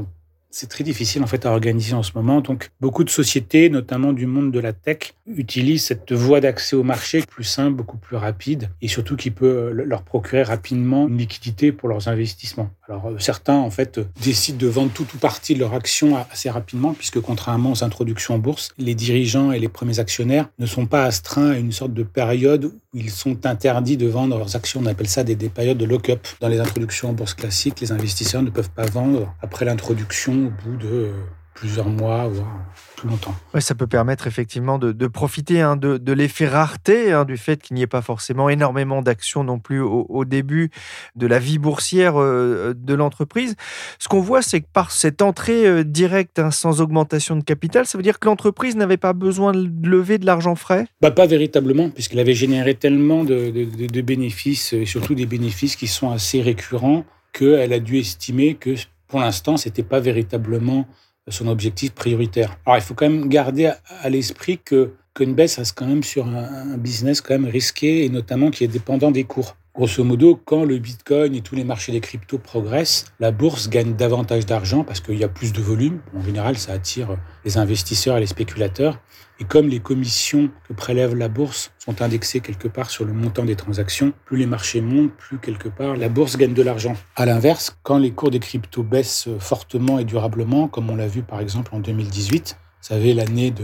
C'est 0.51 0.69
très 0.69 0.85
difficile 0.85 1.23
en 1.23 1.27
fait 1.27 1.47
à 1.47 1.51
organiser 1.51 1.95
en 1.95 2.03
ce 2.03 2.13
moment. 2.15 2.41
Donc 2.41 2.71
beaucoup 2.81 3.05
de 3.05 3.11
sociétés, 3.11 3.71
notamment 3.71 4.13
du 4.13 4.27
monde 4.27 4.53
de 4.53 4.59
la 4.59 4.73
tech, 4.73 5.15
utilisent 5.27 5.85
cette 5.85 6.13
voie 6.13 6.41
d'accès 6.41 6.77
au 6.77 6.83
marché 6.83 7.23
plus 7.23 7.45
simple, 7.45 7.77
beaucoup 7.77 7.97
plus 7.97 8.17
rapide 8.17 8.71
et 8.83 8.89
surtout 8.89 9.17
qui 9.17 9.31
peut 9.31 9.47
euh, 9.47 9.85
leur 9.87 10.03
procurer 10.03 10.43
rapidement 10.43 11.07
une 11.07 11.19
liquidité 11.19 11.73
pour 11.73 11.89
leurs 11.89 12.09
investissements. 12.09 12.71
Alors 12.89 13.07
euh, 13.09 13.19
certains 13.19 13.55
en 13.55 13.71
fait 13.71 14.01
décident 14.23 14.59
de 14.59 14.67
vendre 14.67 14.91
tout 14.93 15.07
ou 15.15 15.19
partie 15.19 15.55
de 15.55 15.61
leur 15.61 15.75
action 15.75 16.17
assez 16.33 16.51
rapidement 16.51 16.95
puisque 16.95 17.21
contrairement 17.21 17.73
aux 17.73 17.85
introductions 17.85 18.35
en 18.35 18.39
bourse, 18.39 18.71
les 18.79 18.95
dirigeants 18.95 19.53
et 19.53 19.61
les 19.61 19.69
premiers 19.69 20.01
actionnaires 20.01 20.49
ne 20.59 20.67
sont 20.67 20.87
pas 20.87 21.05
astreints 21.05 21.51
à 21.51 21.57
une 21.57 21.73
sorte 21.73 21.95
de 21.95 22.03
période 22.03 22.65
où 22.65 22.73
ils 22.93 23.11
sont 23.11 23.47
interdits 23.47 23.97
de 23.97 24.09
vendre 24.09 24.37
leurs 24.37 24.57
actions. 24.57 24.81
On 24.83 24.87
appelle 24.87 25.09
ça 25.09 25.23
des 25.23 25.37
périodes 25.49 25.79
de 25.79 25.85
lock-up. 25.85 26.27
Dans 26.41 26.49
les 26.49 26.59
introductions 26.59 27.11
en 27.11 27.13
bourse 27.13 27.35
classiques, 27.35 27.81
les 27.81 27.93
investisseurs 27.93 28.43
ne 28.43 28.51
peuvent 28.51 28.71
pas 28.71 28.87
vendre 28.87 29.33
après 29.43 29.65
l'introduction 29.65 30.40
au 30.47 30.51
bout 30.51 30.77
de 30.77 31.13
plusieurs 31.61 31.89
mois, 31.91 32.27
voire 32.29 32.65
plus 32.97 33.09
longtemps. 33.09 33.35
Ouais, 33.53 33.61
ça 33.61 33.75
peut 33.75 33.87
permettre 33.87 34.27
effectivement 34.27 34.79
de, 34.79 35.07
profiter 35.07 35.61
hein, 35.61 35.77
de, 35.77 36.13
l'effet 36.13 36.47
rareté, 36.47 37.13
hein, 37.13 37.25
du 37.25 37.37
fait 37.37 37.61
qu'il 37.61 37.75
n'y 37.75 37.83
ait 37.83 37.87
pas 37.87 38.01
forcément 38.01 38.49
énormément 38.49 39.03
d'actions 39.03 39.45
non 39.45 39.59
plus 39.59 39.81
au, 39.81 40.25
début 40.25 40.71
de 41.17 41.27
la 41.27 41.39
vie 41.39 41.59
boursière 41.59 42.15
euh, 42.21 42.73
de 42.75 42.95
l'entreprise. 42.95 43.57
Ce 43.99 44.09
qu'on 44.09 44.21
voit, 44.21 44.43
c'est 44.43 44.61
que 44.61 44.69
par 44.73 44.91
cette 44.91 45.23
entrée 45.23 45.67
euh, 45.67 45.85
directe 45.85 46.39
hein, 46.39 46.51
sans 46.51 46.81
augmentation 46.81 47.37
de 47.37 47.43
capital, 47.43 47.85
ça 47.85 47.99
veut 47.99 48.03
dire 48.03 48.19
que 48.19 48.29
l'entreprise 48.29 48.77
n'avait 48.77 48.97
pas 48.97 49.13
besoin 49.13 49.53
de 49.53 49.89
lever 49.89 50.19
de 50.19 50.27
l'argent 50.27 50.55
frais? 50.55 50.87
Bah, 51.03 51.11
Pas 51.11 51.27
véritablement, 51.27 51.91
puisqu'elle 51.91 52.21
avait 52.21 52.35
généré 52.35 52.75
tellement 52.75 53.25
de, 53.25 53.51
de 53.51 54.01
bénéfices, 54.01 54.73
et 54.73 54.87
surtout 54.87 55.15
des 55.15 55.27
bénéfices 55.27 55.77
qui 55.77 55.89
sont 55.89 56.11
assez 56.11 56.41
récurrents, 56.41 57.05
qu'elle 57.33 57.73
a 57.73 57.81
dû 57.81 57.99
estimer 57.99 58.55
que 58.55 58.75
pour 59.11 59.21
l'instant, 59.21 59.57
ce 59.57 59.69
n'était 59.69 59.83
pas 59.83 60.01
véritablement 60.01 60.87
son 61.29 61.49
objectif 61.49 61.93
prioritaire. 61.93 62.57
Alors, 62.65 62.79
il 62.79 62.83
faut 62.83 62.95
quand 62.95 63.09
même 63.09 63.29
garder 63.29 63.73
à 64.03 64.09
l'esprit 64.09 64.59
que 64.59 64.93
Coinbase 65.15 65.59
reste 65.59 65.77
quand 65.77 65.87
même 65.87 66.03
sur 66.03 66.27
un, 66.27 66.77
business 66.79 67.21
quand 67.21 67.35
même 67.35 67.51
risqué 67.51 68.05
et 68.05 68.09
notamment 68.09 68.51
qui 68.51 68.65
est 68.65 68.69
dépendant 68.69 69.11
des 69.11 69.25
cours. 69.25 69.57
Grosso 69.81 70.05
modo, 70.05 70.39
quand 70.45 70.65
le 70.65 70.77
Bitcoin 70.77 71.35
et 71.35 71.41
tous 71.41 71.55
les 71.55 71.65
marchés 71.65 71.91
des 71.91 72.03
cryptos 72.03 72.37
progressent, 72.37 73.07
la 73.19 73.31
bourse 73.31 73.71
gagne 73.71 73.95
davantage 73.95 74.45
d'argent 74.45 74.85
parce 74.85 75.01
qu'il 75.01 75.17
y 75.17 75.25
a 75.25 75.29
plus 75.29 75.55
de 75.55 75.63
volume. 75.63 76.01
En 76.15 76.21
général, 76.23 76.59
ça 76.59 76.75
attire 76.75 77.17
les 77.47 77.57
investisseurs 77.57 78.19
et 78.19 78.21
les 78.21 78.27
spéculateurs. 78.27 78.99
Et 79.39 79.45
comme 79.45 79.69
les 79.69 79.81
commissions 79.81 80.51
que 80.69 80.75
prélève 80.75 81.15
la 81.15 81.31
bourse 81.31 81.73
sont 81.79 82.03
indexées 82.03 82.41
quelque 82.41 82.69
part 82.69 82.91
sur 82.91 83.07
le 83.07 83.15
montant 83.15 83.47
des 83.47 83.57
transactions, 83.57 84.13
plus 84.27 84.37
les 84.37 84.45
marchés 84.45 84.83
montent, 84.83 85.15
plus 85.15 85.39
quelque 85.39 85.71
part 85.71 85.97
la 85.97 86.11
bourse 86.11 86.37
gagne 86.37 86.53
de 86.53 86.63
l'argent. 86.63 86.95
À 87.17 87.25
l'inverse, 87.25 87.75
quand 87.83 87.97
les 87.97 88.11
cours 88.11 88.31
des 88.31 88.39
cryptos 88.39 88.83
baissent 88.83 89.31
fortement 89.39 89.99
et 89.99 90.05
durablement, 90.05 90.69
comme 90.69 90.91
on 90.91 90.97
l'a 90.97 91.09
vu 91.09 91.23
par 91.23 91.41
exemple 91.41 91.75
en 91.75 91.81
2018, 91.81 92.59
vous 92.61 92.87
savez, 92.87 93.15
l'année 93.15 93.55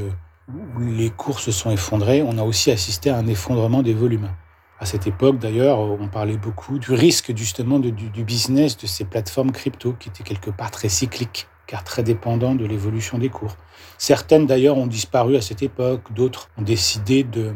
où 0.48 0.80
les 0.80 1.10
cours 1.10 1.40
se 1.40 1.52
sont 1.52 1.70
effondrés, 1.70 2.22
on 2.22 2.38
a 2.38 2.42
aussi 2.42 2.70
assisté 2.70 3.10
à 3.10 3.18
un 3.18 3.26
effondrement 3.26 3.82
des 3.82 3.92
volumes. 3.92 4.30
À 4.78 4.84
cette 4.84 5.06
époque, 5.06 5.38
d'ailleurs, 5.38 5.78
on 5.78 6.08
parlait 6.08 6.36
beaucoup 6.36 6.78
du 6.78 6.92
risque 6.92 7.34
justement 7.34 7.78
du, 7.78 8.24
business 8.24 8.76
de 8.76 8.86
ces 8.86 9.04
plateformes 9.04 9.50
crypto 9.50 9.94
qui 9.98 10.10
étaient 10.10 10.22
quelque 10.22 10.50
part 10.50 10.70
très 10.70 10.90
cycliques, 10.90 11.48
car 11.66 11.82
très 11.82 12.02
dépendants 12.02 12.54
de 12.54 12.66
l'évolution 12.66 13.16
des 13.16 13.30
cours. 13.30 13.56
Certaines, 13.96 14.46
d'ailleurs, 14.46 14.76
ont 14.76 14.86
disparu 14.86 15.36
à 15.36 15.40
cette 15.40 15.62
époque, 15.62 16.12
d'autres 16.12 16.50
ont 16.58 16.62
décidé 16.62 17.24
de, 17.24 17.54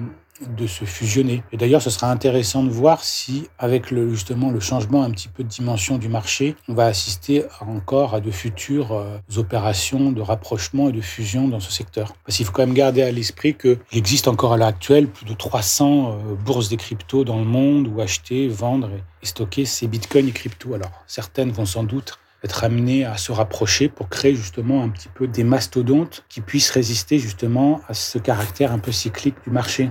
de 0.49 0.67
se 0.67 0.85
fusionner. 0.85 1.43
Et 1.53 1.57
d'ailleurs, 1.57 1.83
ce 1.83 1.91
sera 1.91 2.11
intéressant 2.11 2.63
de 2.63 2.71
voir 2.71 3.03
si, 3.03 3.49
avec 3.59 3.91
le, 3.91 4.11
justement 4.11 4.51
le 4.51 4.61
changement 4.61 5.03
un 5.03 5.11
petit 5.11 5.29
peu 5.29 5.43
de 5.43 5.49
dimension 5.49 5.99
du 5.99 6.09
marché, 6.09 6.57
on 6.69 6.75
va 6.75 6.87
assister 6.87 7.45
encore 7.61 8.15
à 8.15 8.21
de 8.21 8.31
futures 8.31 8.93
euh, 8.93 9.19
opérations 9.37 10.13
de 10.13 10.21
rapprochement 10.21 10.89
et 10.89 10.93
de 10.93 11.01
fusion 11.01 11.49
dans 11.49 11.61
ce 11.61 11.71
secteur. 11.71 12.15
Parce 12.25 12.37
qu'il 12.37 12.47
faut 12.47 12.53
quand 12.53 12.67
même 12.67 12.75
garder 12.75 13.03
à 13.03 13.11
l'esprit 13.11 13.55
qu'il 13.55 13.79
existe 13.93 14.29
encore 14.29 14.53
à 14.53 14.57
l'heure 14.57 14.69
actuelle 14.69 15.09
plus 15.09 15.27
de 15.27 15.35
300 15.35 16.13
euh, 16.13 16.35
bourses 16.35 16.69
des 16.69 16.77
cryptos 16.77 17.25
dans 17.25 17.39
le 17.39 17.45
monde 17.45 17.89
où 17.89 18.01
acheter, 18.01 18.49
vendre 18.49 18.91
et 19.23 19.27
stocker 19.27 19.65
ces 19.65 19.87
bitcoins 19.87 20.29
et 20.29 20.33
cryptos. 20.33 20.75
Alors, 20.75 20.91
certaines 21.07 21.51
vont 21.51 21.67
sans 21.67 21.85
doute 21.85 22.19
être 22.43 22.65
amenées 22.65 23.05
à 23.05 23.17
se 23.17 23.33
rapprocher 23.33 23.89
pour 23.89 24.09
créer 24.09 24.35
justement 24.35 24.83
un 24.83 24.89
petit 24.89 25.09
peu 25.09 25.27
des 25.27 25.45
mastodontes 25.45 26.25
qui 26.29 26.41
puissent 26.41 26.71
résister 26.71 27.19
justement 27.19 27.81
à 27.89 27.95
ce 27.95 28.19
caractère 28.19 28.73
un 28.73 28.79
peu 28.79 28.93
cyclique 28.93 29.37
du 29.45 29.51
marché. 29.51 29.91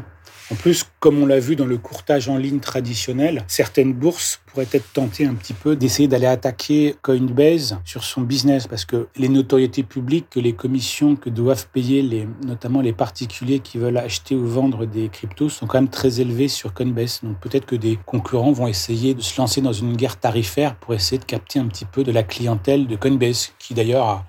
En 0.51 0.55
plus, 0.55 0.83
comme 0.99 1.21
on 1.21 1.27
l'a 1.27 1.39
vu 1.39 1.55
dans 1.55 1.67
le 1.67 1.77
courtage 1.77 2.27
en 2.27 2.37
ligne 2.37 2.59
traditionnel, 2.59 3.43
certaines 3.47 3.93
bourses 3.93 4.41
pourraient 4.47 4.67
être 4.71 4.91
tentées 4.93 5.27
un 5.27 5.35
petit 5.35 5.53
peu 5.53 5.75
d'essayer 5.75 6.07
d'aller 6.07 6.25
attaquer 6.25 6.95
Coinbase 7.03 7.77
sur 7.85 8.03
son 8.03 8.21
business 8.21 8.65
parce 8.65 8.83
que 8.83 9.07
les 9.15 9.29
notoriétés 9.29 9.83
publiques, 9.83 10.25
que 10.31 10.39
les 10.39 10.53
commissions 10.53 11.15
que 11.15 11.29
doivent 11.29 11.67
payer 11.67 12.01
les, 12.01 12.27
notamment 12.43 12.81
les 12.81 12.93
particuliers 12.93 13.59
qui 13.59 13.77
veulent 13.77 13.97
acheter 13.97 14.33
ou 14.33 14.47
vendre 14.47 14.87
des 14.87 15.09
cryptos 15.09 15.49
sont 15.49 15.67
quand 15.67 15.77
même 15.77 15.89
très 15.89 16.19
élevées 16.19 16.47
sur 16.47 16.73
Coinbase. 16.73 17.19
Donc 17.21 17.39
peut-être 17.39 17.67
que 17.67 17.75
des 17.75 17.99
concurrents 18.07 18.51
vont 18.51 18.67
essayer 18.67 19.13
de 19.13 19.21
se 19.21 19.39
lancer 19.39 19.61
dans 19.61 19.73
une 19.73 19.95
guerre 19.95 20.17
tarifaire 20.17 20.75
pour 20.77 20.95
essayer 20.95 21.19
de 21.19 21.25
capter 21.25 21.59
un 21.59 21.67
petit 21.67 21.85
peu 21.85 22.03
de 22.03 22.11
la 22.11 22.23
clientèle 22.23 22.87
de 22.87 22.95
Coinbase, 22.95 23.51
qui 23.59 23.75
d'ailleurs 23.75 24.05
a 24.07 24.25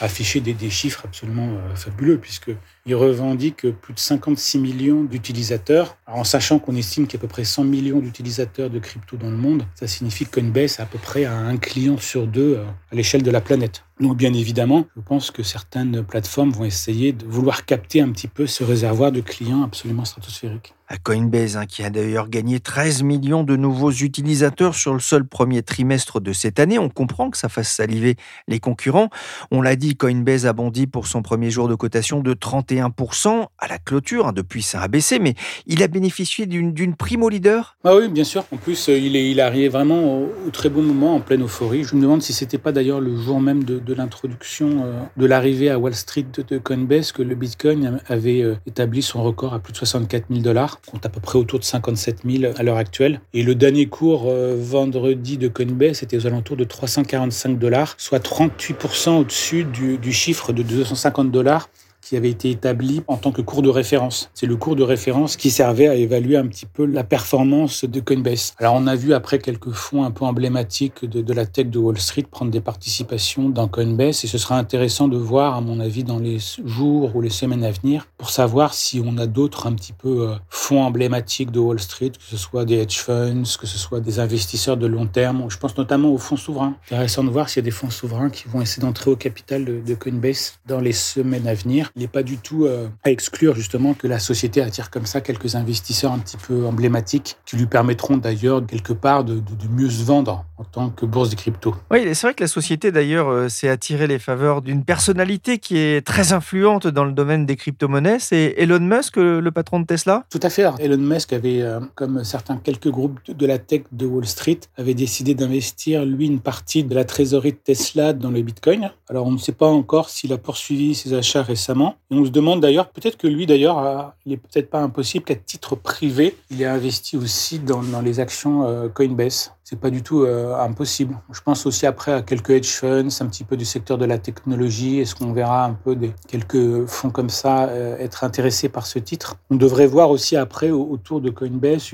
affiché 0.00 0.40
des, 0.40 0.70
chiffres 0.70 1.02
absolument 1.04 1.48
euh, 1.48 1.74
fabuleux 1.74 2.18
puisque 2.18 2.50
il 2.86 2.94
revendique 2.94 3.70
plus 3.70 3.94
de 3.94 3.98
56 3.98 4.58
millions 4.58 5.04
d'utilisateurs. 5.04 5.96
En 6.06 6.24
sachant 6.24 6.58
qu'on 6.58 6.74
estime 6.74 7.06
qu'il 7.06 7.14
y 7.14 7.16
a 7.16 7.20
à 7.20 7.26
peu 7.26 7.28
près 7.28 7.44
100 7.44 7.64
millions 7.64 8.00
d'utilisateurs 8.00 8.70
de 8.70 8.78
crypto 8.78 9.16
dans 9.16 9.30
le 9.30 9.36
monde, 9.36 9.64
ça 9.74 9.86
signifie 9.86 10.26
que 10.26 10.40
a 10.40 10.82
à 10.82 10.86
peu 10.86 10.98
près 10.98 11.24
un 11.26 11.56
client 11.56 11.98
sur 11.98 12.26
deux 12.26 12.56
euh, 12.56 12.64
à 12.90 12.94
l'échelle 12.94 13.22
de 13.22 13.30
la 13.30 13.40
planète. 13.40 13.84
Donc 14.00 14.16
bien 14.16 14.32
évidemment, 14.32 14.86
je 14.96 15.02
pense 15.02 15.30
que 15.30 15.42
certaines 15.42 16.02
plateformes 16.02 16.50
vont 16.50 16.64
essayer 16.64 17.12
de 17.12 17.26
vouloir 17.26 17.66
capter 17.66 18.00
un 18.00 18.10
petit 18.10 18.28
peu 18.28 18.46
ce 18.46 18.64
réservoir 18.64 19.12
de 19.12 19.20
clients 19.20 19.62
absolument 19.62 20.06
stratosphérique. 20.06 20.74
À 20.92 20.96
Coinbase, 20.96 21.56
hein, 21.56 21.66
qui 21.66 21.84
a 21.84 21.90
d'ailleurs 21.90 22.28
gagné 22.28 22.58
13 22.58 23.04
millions 23.04 23.44
de 23.44 23.54
nouveaux 23.54 23.92
utilisateurs 23.92 24.74
sur 24.74 24.92
le 24.92 24.98
seul 24.98 25.24
premier 25.24 25.62
trimestre 25.62 26.20
de 26.20 26.32
cette 26.32 26.58
année, 26.58 26.80
on 26.80 26.88
comprend 26.88 27.30
que 27.30 27.38
ça 27.38 27.48
fasse 27.48 27.70
saliver 27.70 28.16
les 28.48 28.58
concurrents. 28.58 29.08
On 29.52 29.62
l'a 29.62 29.76
dit, 29.76 29.94
Coinbase 29.94 30.46
a 30.46 30.52
bondi 30.52 30.88
pour 30.88 31.06
son 31.06 31.22
premier 31.22 31.48
jour 31.48 31.68
de 31.68 31.76
cotation 31.76 32.18
de 32.22 32.34
31% 32.34 33.46
à 33.60 33.68
la 33.68 33.78
clôture. 33.78 34.26
Hein, 34.26 34.32
depuis, 34.32 34.62
ça 34.62 34.80
a 34.80 34.88
baissé, 34.88 35.20
mais 35.20 35.34
il 35.66 35.84
a 35.84 35.86
bénéficié 35.86 36.46
d'une 36.46 36.96
prime 36.96 37.22
au 37.22 37.28
leader? 37.28 37.76
Ah 37.84 37.94
oui, 37.94 38.08
bien 38.08 38.24
sûr. 38.24 38.44
En 38.50 38.56
plus, 38.56 38.88
euh, 38.88 38.98
il 38.98 39.14
est, 39.14 39.30
il 39.30 39.40
arrivé 39.40 39.68
vraiment 39.68 40.22
au, 40.22 40.50
très 40.52 40.70
bon 40.70 40.82
moment, 40.82 41.14
en 41.14 41.20
pleine 41.20 41.44
euphorie. 41.44 41.84
Je 41.84 41.94
me 41.94 42.02
demande 42.02 42.22
si 42.22 42.32
c'était 42.32 42.58
pas 42.58 42.72
d'ailleurs 42.72 42.98
le 42.98 43.16
jour 43.16 43.40
même 43.40 43.62
de, 43.62 43.89
l'introduction, 43.94 44.84
euh, 44.84 45.00
de 45.16 45.26
l'arrivée 45.26 45.70
à 45.70 45.78
Wall 45.78 45.94
Street 45.94 46.26
de, 46.48 46.58
Coinbase 46.58 47.12
que 47.12 47.22
le 47.22 47.34
Bitcoin 47.34 48.00
avait 48.06 48.42
euh, 48.42 48.56
établi 48.66 49.02
son 49.02 49.22
record 49.22 49.54
à 49.54 49.58
plus 49.58 49.72
de 49.72 49.78
64 49.78 50.26
000 50.30 50.40
dollars 50.42 50.80
compte 50.86 51.04
à 51.06 51.08
peu 51.08 51.20
près 51.20 51.38
autour 51.38 51.58
de 51.58 51.64
57 51.64 52.20
000 52.24 52.52
à 52.56 52.62
l'heure 52.62 52.76
actuelle. 52.76 53.20
Et 53.32 53.42
le 53.42 53.54
dernier 53.54 53.86
cours 53.86 54.26
euh, 54.28 54.56
vendredi 54.58 55.38
de 55.38 55.48
Coinbase 55.48 56.02
était 56.02 56.16
aux 56.16 56.26
alentours 56.26 56.56
de 56.56 56.64
345 56.64 57.58
dollars, 57.58 57.94
soit 57.98 58.24
38% 58.24 59.20
au-dessus 59.20 59.64
du, 59.64 59.98
du 59.98 60.12
chiffre 60.12 60.52
de 60.52 60.62
250 60.62 61.30
dollars 61.30 61.68
qui 62.10 62.16
avait 62.16 62.30
été 62.30 62.50
établi 62.50 63.02
en 63.06 63.16
tant 63.16 63.30
que 63.30 63.40
cours 63.40 63.62
de 63.62 63.68
référence. 63.68 64.30
C'est 64.34 64.46
le 64.46 64.56
cours 64.56 64.74
de 64.74 64.82
référence 64.82 65.36
qui 65.36 65.48
servait 65.48 65.86
à 65.86 65.94
évaluer 65.94 66.36
un 66.36 66.48
petit 66.48 66.66
peu 66.66 66.84
la 66.84 67.04
performance 67.04 67.84
de 67.84 68.00
Coinbase. 68.00 68.54
Alors 68.58 68.74
on 68.74 68.88
a 68.88 68.96
vu 68.96 69.14
après 69.14 69.38
quelques 69.38 69.70
fonds 69.70 70.02
un 70.02 70.10
peu 70.10 70.24
emblématiques 70.24 71.04
de, 71.04 71.32
la 71.32 71.46
tech 71.46 71.68
de 71.68 71.78
Wall 71.78 72.00
Street 72.00 72.26
prendre 72.28 72.50
des 72.50 72.60
participations 72.60 73.48
dans 73.48 73.68
Coinbase 73.68 74.24
et 74.24 74.26
ce 74.26 74.38
sera 74.38 74.58
intéressant 74.58 75.06
de 75.06 75.16
voir 75.16 75.54
à 75.54 75.60
mon 75.60 75.78
avis 75.78 76.02
dans 76.02 76.18
les 76.18 76.38
jours 76.64 77.14
ou 77.14 77.20
les 77.20 77.30
semaines 77.30 77.62
à 77.62 77.70
venir 77.70 78.08
pour 78.18 78.30
savoir 78.30 78.74
si 78.74 79.00
on 79.04 79.16
a 79.16 79.28
d'autres 79.28 79.68
un 79.68 79.74
petit 79.74 79.92
peu 79.92 80.30
euh, 80.30 80.34
fonds 80.48 80.82
emblématiques 80.82 81.52
de 81.52 81.60
Wall 81.60 81.78
Street, 81.78 82.10
que 82.10 82.24
ce 82.28 82.36
soit 82.36 82.64
des 82.64 82.78
hedge 82.78 82.98
funds, 82.98 83.44
que 83.60 83.68
ce 83.68 83.78
soit 83.78 84.00
des 84.00 84.18
investisseurs 84.18 84.76
de 84.76 84.88
long 84.88 85.06
terme. 85.06 85.46
Je 85.48 85.58
pense 85.58 85.78
notamment 85.78 86.12
aux 86.12 86.18
fonds 86.18 86.36
souverains. 86.36 86.74
Intéressant 86.86 87.22
de 87.22 87.30
voir 87.30 87.48
s'il 87.48 87.62
y 87.62 87.64
a 87.64 87.68
des 87.68 87.70
fonds 87.70 87.90
souverains 87.90 88.30
qui 88.30 88.48
vont 88.48 88.60
essayer 88.60 88.80
d'entrer 88.80 89.12
au 89.12 89.16
capital 89.16 89.84
de 89.84 89.94
Coinbase 89.94 90.58
dans 90.66 90.80
les 90.80 90.92
semaines 90.92 91.46
à 91.46 91.54
venir 91.54 91.92
il 92.00 92.04
n'est 92.04 92.08
pas 92.08 92.22
du 92.22 92.38
tout 92.38 92.64
euh, 92.64 92.88
à 93.04 93.10
exclure 93.10 93.54
justement 93.54 93.92
que 93.92 94.06
la 94.06 94.18
société 94.18 94.62
attire 94.62 94.90
comme 94.90 95.04
ça 95.04 95.20
quelques 95.20 95.54
investisseurs 95.54 96.12
un 96.12 96.18
petit 96.18 96.38
peu 96.38 96.64
emblématiques 96.64 97.36
qui 97.44 97.56
lui 97.56 97.66
permettront 97.66 98.16
d'ailleurs 98.16 98.64
quelque 98.66 98.94
part 98.94 99.22
de, 99.22 99.42
mieux 99.70 99.90
se 99.90 100.02
vendre 100.02 100.46
en 100.56 100.64
tant 100.64 100.88
que 100.88 101.04
bourse 101.04 101.28
des 101.28 101.36
cryptos. 101.36 101.74
Oui, 101.90 102.14
c'est 102.14 102.26
vrai 102.26 102.32
que 102.32 102.42
la 102.42 102.48
société 102.48 102.90
d'ailleurs 102.90 103.28
euh, 103.28 103.50
s'est 103.50 103.68
attirée 103.68 104.06
les 104.06 104.18
faveurs 104.18 104.62
d'une 104.62 104.82
personnalité 104.82 105.58
qui 105.58 105.76
est 105.76 106.06
très 106.06 106.32
influente 106.32 106.86
dans 106.86 107.04
le 107.04 107.12
domaine 107.12 107.44
des 107.44 107.56
crypto-monnaies. 107.56 108.18
C'est 108.18 108.54
Elon 108.56 108.80
Musk, 108.80 109.16
le 109.16 109.50
patron 109.50 109.80
de 109.80 109.84
Tesla 109.84 110.24
Tout 110.30 110.40
à 110.42 110.48
fait. 110.48 110.66
Elon 110.78 110.96
Musk 110.96 111.34
avait, 111.34 111.60
euh, 111.60 111.80
comme 111.96 112.24
certains 112.24 112.56
quelques 112.56 112.88
groupes 112.88 113.20
de 113.28 113.46
la 113.46 113.58
tech 113.58 113.82
de 113.92 114.06
Wall 114.06 114.26
Street, 114.26 114.60
avait 114.78 114.94
décidé 114.94 115.34
d'investir 115.34 116.06
lui 116.06 116.26
une 116.26 116.40
partie 116.40 116.82
de 116.82 116.94
la 116.94 117.04
trésorerie 117.04 117.52
de 117.52 117.58
Tesla 117.62 118.14
dans 118.14 118.30
le 118.30 118.40
Bitcoin. 118.40 118.90
Alors 119.10 119.26
on 119.26 119.32
ne 119.32 119.38
sait 119.38 119.52
pas 119.52 119.66
encore 119.66 120.08
s'il 120.08 120.32
a 120.32 120.38
poursuivi 120.38 120.94
ses 120.94 121.12
achats 121.12 121.42
récemment. 121.42 121.89
On 122.10 122.24
se 122.24 122.30
demande 122.30 122.60
d'ailleurs, 122.60 122.88
peut-être 122.90 123.16
que 123.16 123.26
lui 123.26 123.46
d'ailleurs, 123.46 124.14
il 124.26 124.30
n'est 124.30 124.36
peut-être 124.36 124.70
pas 124.70 124.80
impossible 124.80 125.24
qu'à 125.24 125.34
titre 125.34 125.76
privé, 125.76 126.36
il 126.50 126.60
ait 126.62 126.66
investi 126.66 127.16
aussi 127.16 127.58
dans, 127.58 127.82
les 128.02 128.20
actions 128.20 128.66
euh, 128.66 128.88
Coinbase. 128.88 129.52
C'est 129.64 129.78
pas 129.78 129.90
du 129.90 130.02
tout 130.02 130.22
euh, 130.22 130.56
impossible. 130.56 131.16
Je 131.32 131.40
pense 131.40 131.66
aussi 131.66 131.86
après 131.86 132.12
à 132.12 132.22
quelques 132.22 132.50
hedge 132.50 132.68
funds, 132.68 133.08
un 133.20 133.26
petit 133.26 133.44
peu 133.44 133.56
du 133.56 133.64
secteur 133.64 133.98
de 133.98 134.04
la 134.04 134.18
technologie. 134.18 134.98
Est-ce 134.98 135.14
qu'on 135.14 135.32
verra 135.32 135.64
un 135.64 135.74
peu 135.74 135.94
des 135.94 136.12
quelques 136.28 136.86
fonds 136.86 137.10
comme 137.10 137.30
ça 137.30 137.68
euh, 137.68 137.96
être 137.98 138.24
intéressés 138.24 138.68
par 138.68 138.86
ce 138.86 138.98
titre? 138.98 139.36
On 139.50 139.56
devrait 139.56 139.86
voir 139.86 140.10
aussi 140.10 140.36
après 140.36 140.70
autour 140.70 141.20
de 141.20 141.30
Coinbase 141.30 141.92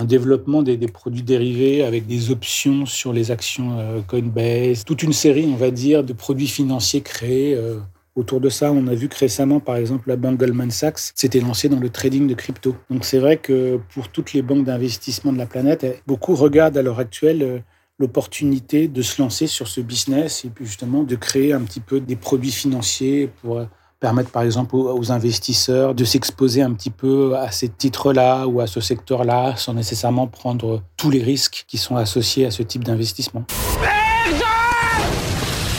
un 0.00 0.04
développement 0.04 0.62
des, 0.62 0.78
produits 0.86 1.24
dérivés 1.24 1.82
avec 1.82 2.06
des 2.06 2.30
options 2.30 2.86
sur 2.86 3.12
les 3.12 3.32
actions 3.32 4.02
Coinbase, 4.06 4.84
toute 4.84 5.02
une 5.02 5.12
série, 5.12 5.48
on 5.52 5.56
va 5.56 5.72
dire, 5.72 6.04
de 6.04 6.12
produits 6.12 6.46
financiers 6.46 7.00
créés. 7.00 7.58
Autour 8.18 8.40
de 8.40 8.48
ça, 8.48 8.72
on 8.72 8.86
a 8.88 8.94
vu 8.94 9.08
que 9.08 9.16
récemment, 9.16 9.60
par 9.60 9.76
exemple, 9.76 10.08
la 10.08 10.16
banque 10.16 10.38
Goldman 10.38 10.70
Sachs 10.70 11.12
s'était 11.14 11.40
lancée 11.40 11.68
dans 11.68 11.78
le 11.78 11.88
trading 11.88 12.26
de 12.26 12.34
crypto. 12.34 12.74
Donc 12.90 13.04
c'est 13.04 13.18
vrai 13.18 13.36
que 13.36 13.78
pour 13.94 14.08
toutes 14.08 14.32
les 14.32 14.42
banques 14.42 14.64
d'investissement 14.64 15.32
de 15.32 15.38
la 15.38 15.46
planète, 15.46 16.02
beaucoup 16.06 16.34
regardent 16.34 16.76
à 16.76 16.82
l'heure 16.82 16.98
actuelle 16.98 17.42
euh, 17.42 17.58
l'opportunité 17.98 18.88
de 18.88 19.02
se 19.02 19.20
lancer 19.22 19.46
sur 19.46 19.68
ce 19.68 19.80
business 19.80 20.44
et 20.44 20.48
puis 20.48 20.66
justement 20.66 21.02
de 21.02 21.16
créer 21.16 21.52
un 21.52 21.60
petit 21.62 21.80
peu 21.80 22.00
des 22.00 22.16
produits 22.16 22.52
financiers 22.52 23.30
pour 23.40 23.60
permettre 23.98 24.30
par 24.30 24.42
exemple 24.42 24.76
aux, 24.76 25.10
investisseurs 25.10 25.96
de 25.96 26.04
s'exposer 26.04 26.62
un 26.62 26.72
petit 26.74 26.90
peu 26.90 27.36
à 27.36 27.50
ces 27.50 27.68
titres-là 27.68 28.46
ou 28.46 28.60
à 28.60 28.68
ce 28.68 28.80
secteur-là 28.80 29.56
sans 29.56 29.74
nécessairement 29.74 30.28
prendre 30.28 30.82
tous 30.96 31.10
les 31.10 31.22
risques 31.22 31.64
qui 31.66 31.76
sont 31.76 31.96
associés 31.96 32.46
à 32.46 32.52
ce 32.52 32.62
type 32.62 32.84
d'investissement. 32.84 33.44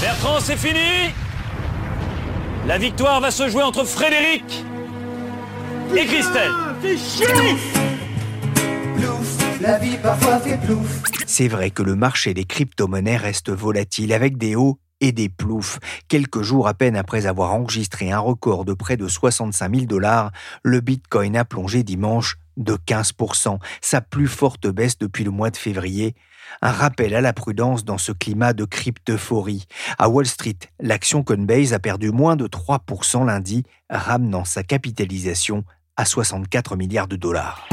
Bertrand, 0.02 0.40
c'est 0.42 0.58
fini 0.58 1.14
La 2.70 2.78
victoire 2.78 3.20
va 3.20 3.32
se 3.32 3.50
jouer 3.50 3.64
entre 3.64 3.84
Frédéric 3.84 4.64
et 5.98 6.06
Christelle. 6.06 6.52
C'est 11.26 11.48
vrai 11.48 11.72
que 11.72 11.82
le 11.82 11.96
marché 11.96 12.36
des 12.36 12.44
crypto-monnaies 12.44 13.18
reste 13.18 13.50
volatile 13.50 14.14
avec 14.14 14.38
des 14.38 14.56
hauts 14.56 14.78
et 15.02 15.12
des 15.12 15.30
ploufs. 15.30 15.80
Quelques 16.10 16.44
jours 16.44 16.68
à 16.68 16.76
peine 16.76 16.96
après 16.96 17.26
avoir 17.26 17.56
enregistré 17.56 18.12
un 18.12 18.20
record 18.20 18.66
de 18.66 18.74
près 18.76 18.98
de 18.98 19.08
65 19.08 19.74
000 19.74 19.86
dollars, 19.88 20.32
le 20.62 20.80
Bitcoin 20.80 21.38
a 21.38 21.46
plongé 21.46 21.82
dimanche 21.82 22.38
de 22.58 22.76
15%, 22.76 23.58
sa 23.82 24.02
plus 24.02 24.28
forte 24.28 24.68
baisse 24.68 25.00
depuis 25.00 25.24
le 25.24 25.32
mois 25.32 25.50
de 25.50 25.58
février. 25.58 26.14
Un 26.62 26.72
rappel 26.72 27.14
à 27.14 27.22
la 27.22 27.34
prudence 27.34 27.86
dans 27.86 27.98
ce 27.98 28.12
climat 28.12 28.54
de 28.54 28.66
cryptophorie. 28.66 29.66
À 29.98 30.10
Wall 30.10 30.26
Street, 30.26 30.58
l'action 30.80 31.24
Coinbase 31.24 31.74
a 31.74 31.80
perdu 31.80 32.12
moins 32.12 32.36
de 32.36 32.48
3% 32.48 33.26
lundi, 33.26 33.64
ramenant 33.90 34.46
sa 34.46 34.64
capitalisation 34.64 35.64
à 35.98 36.06
64 36.06 36.76
milliards 36.76 37.08
de 37.08 37.16
dollars. 37.16 37.68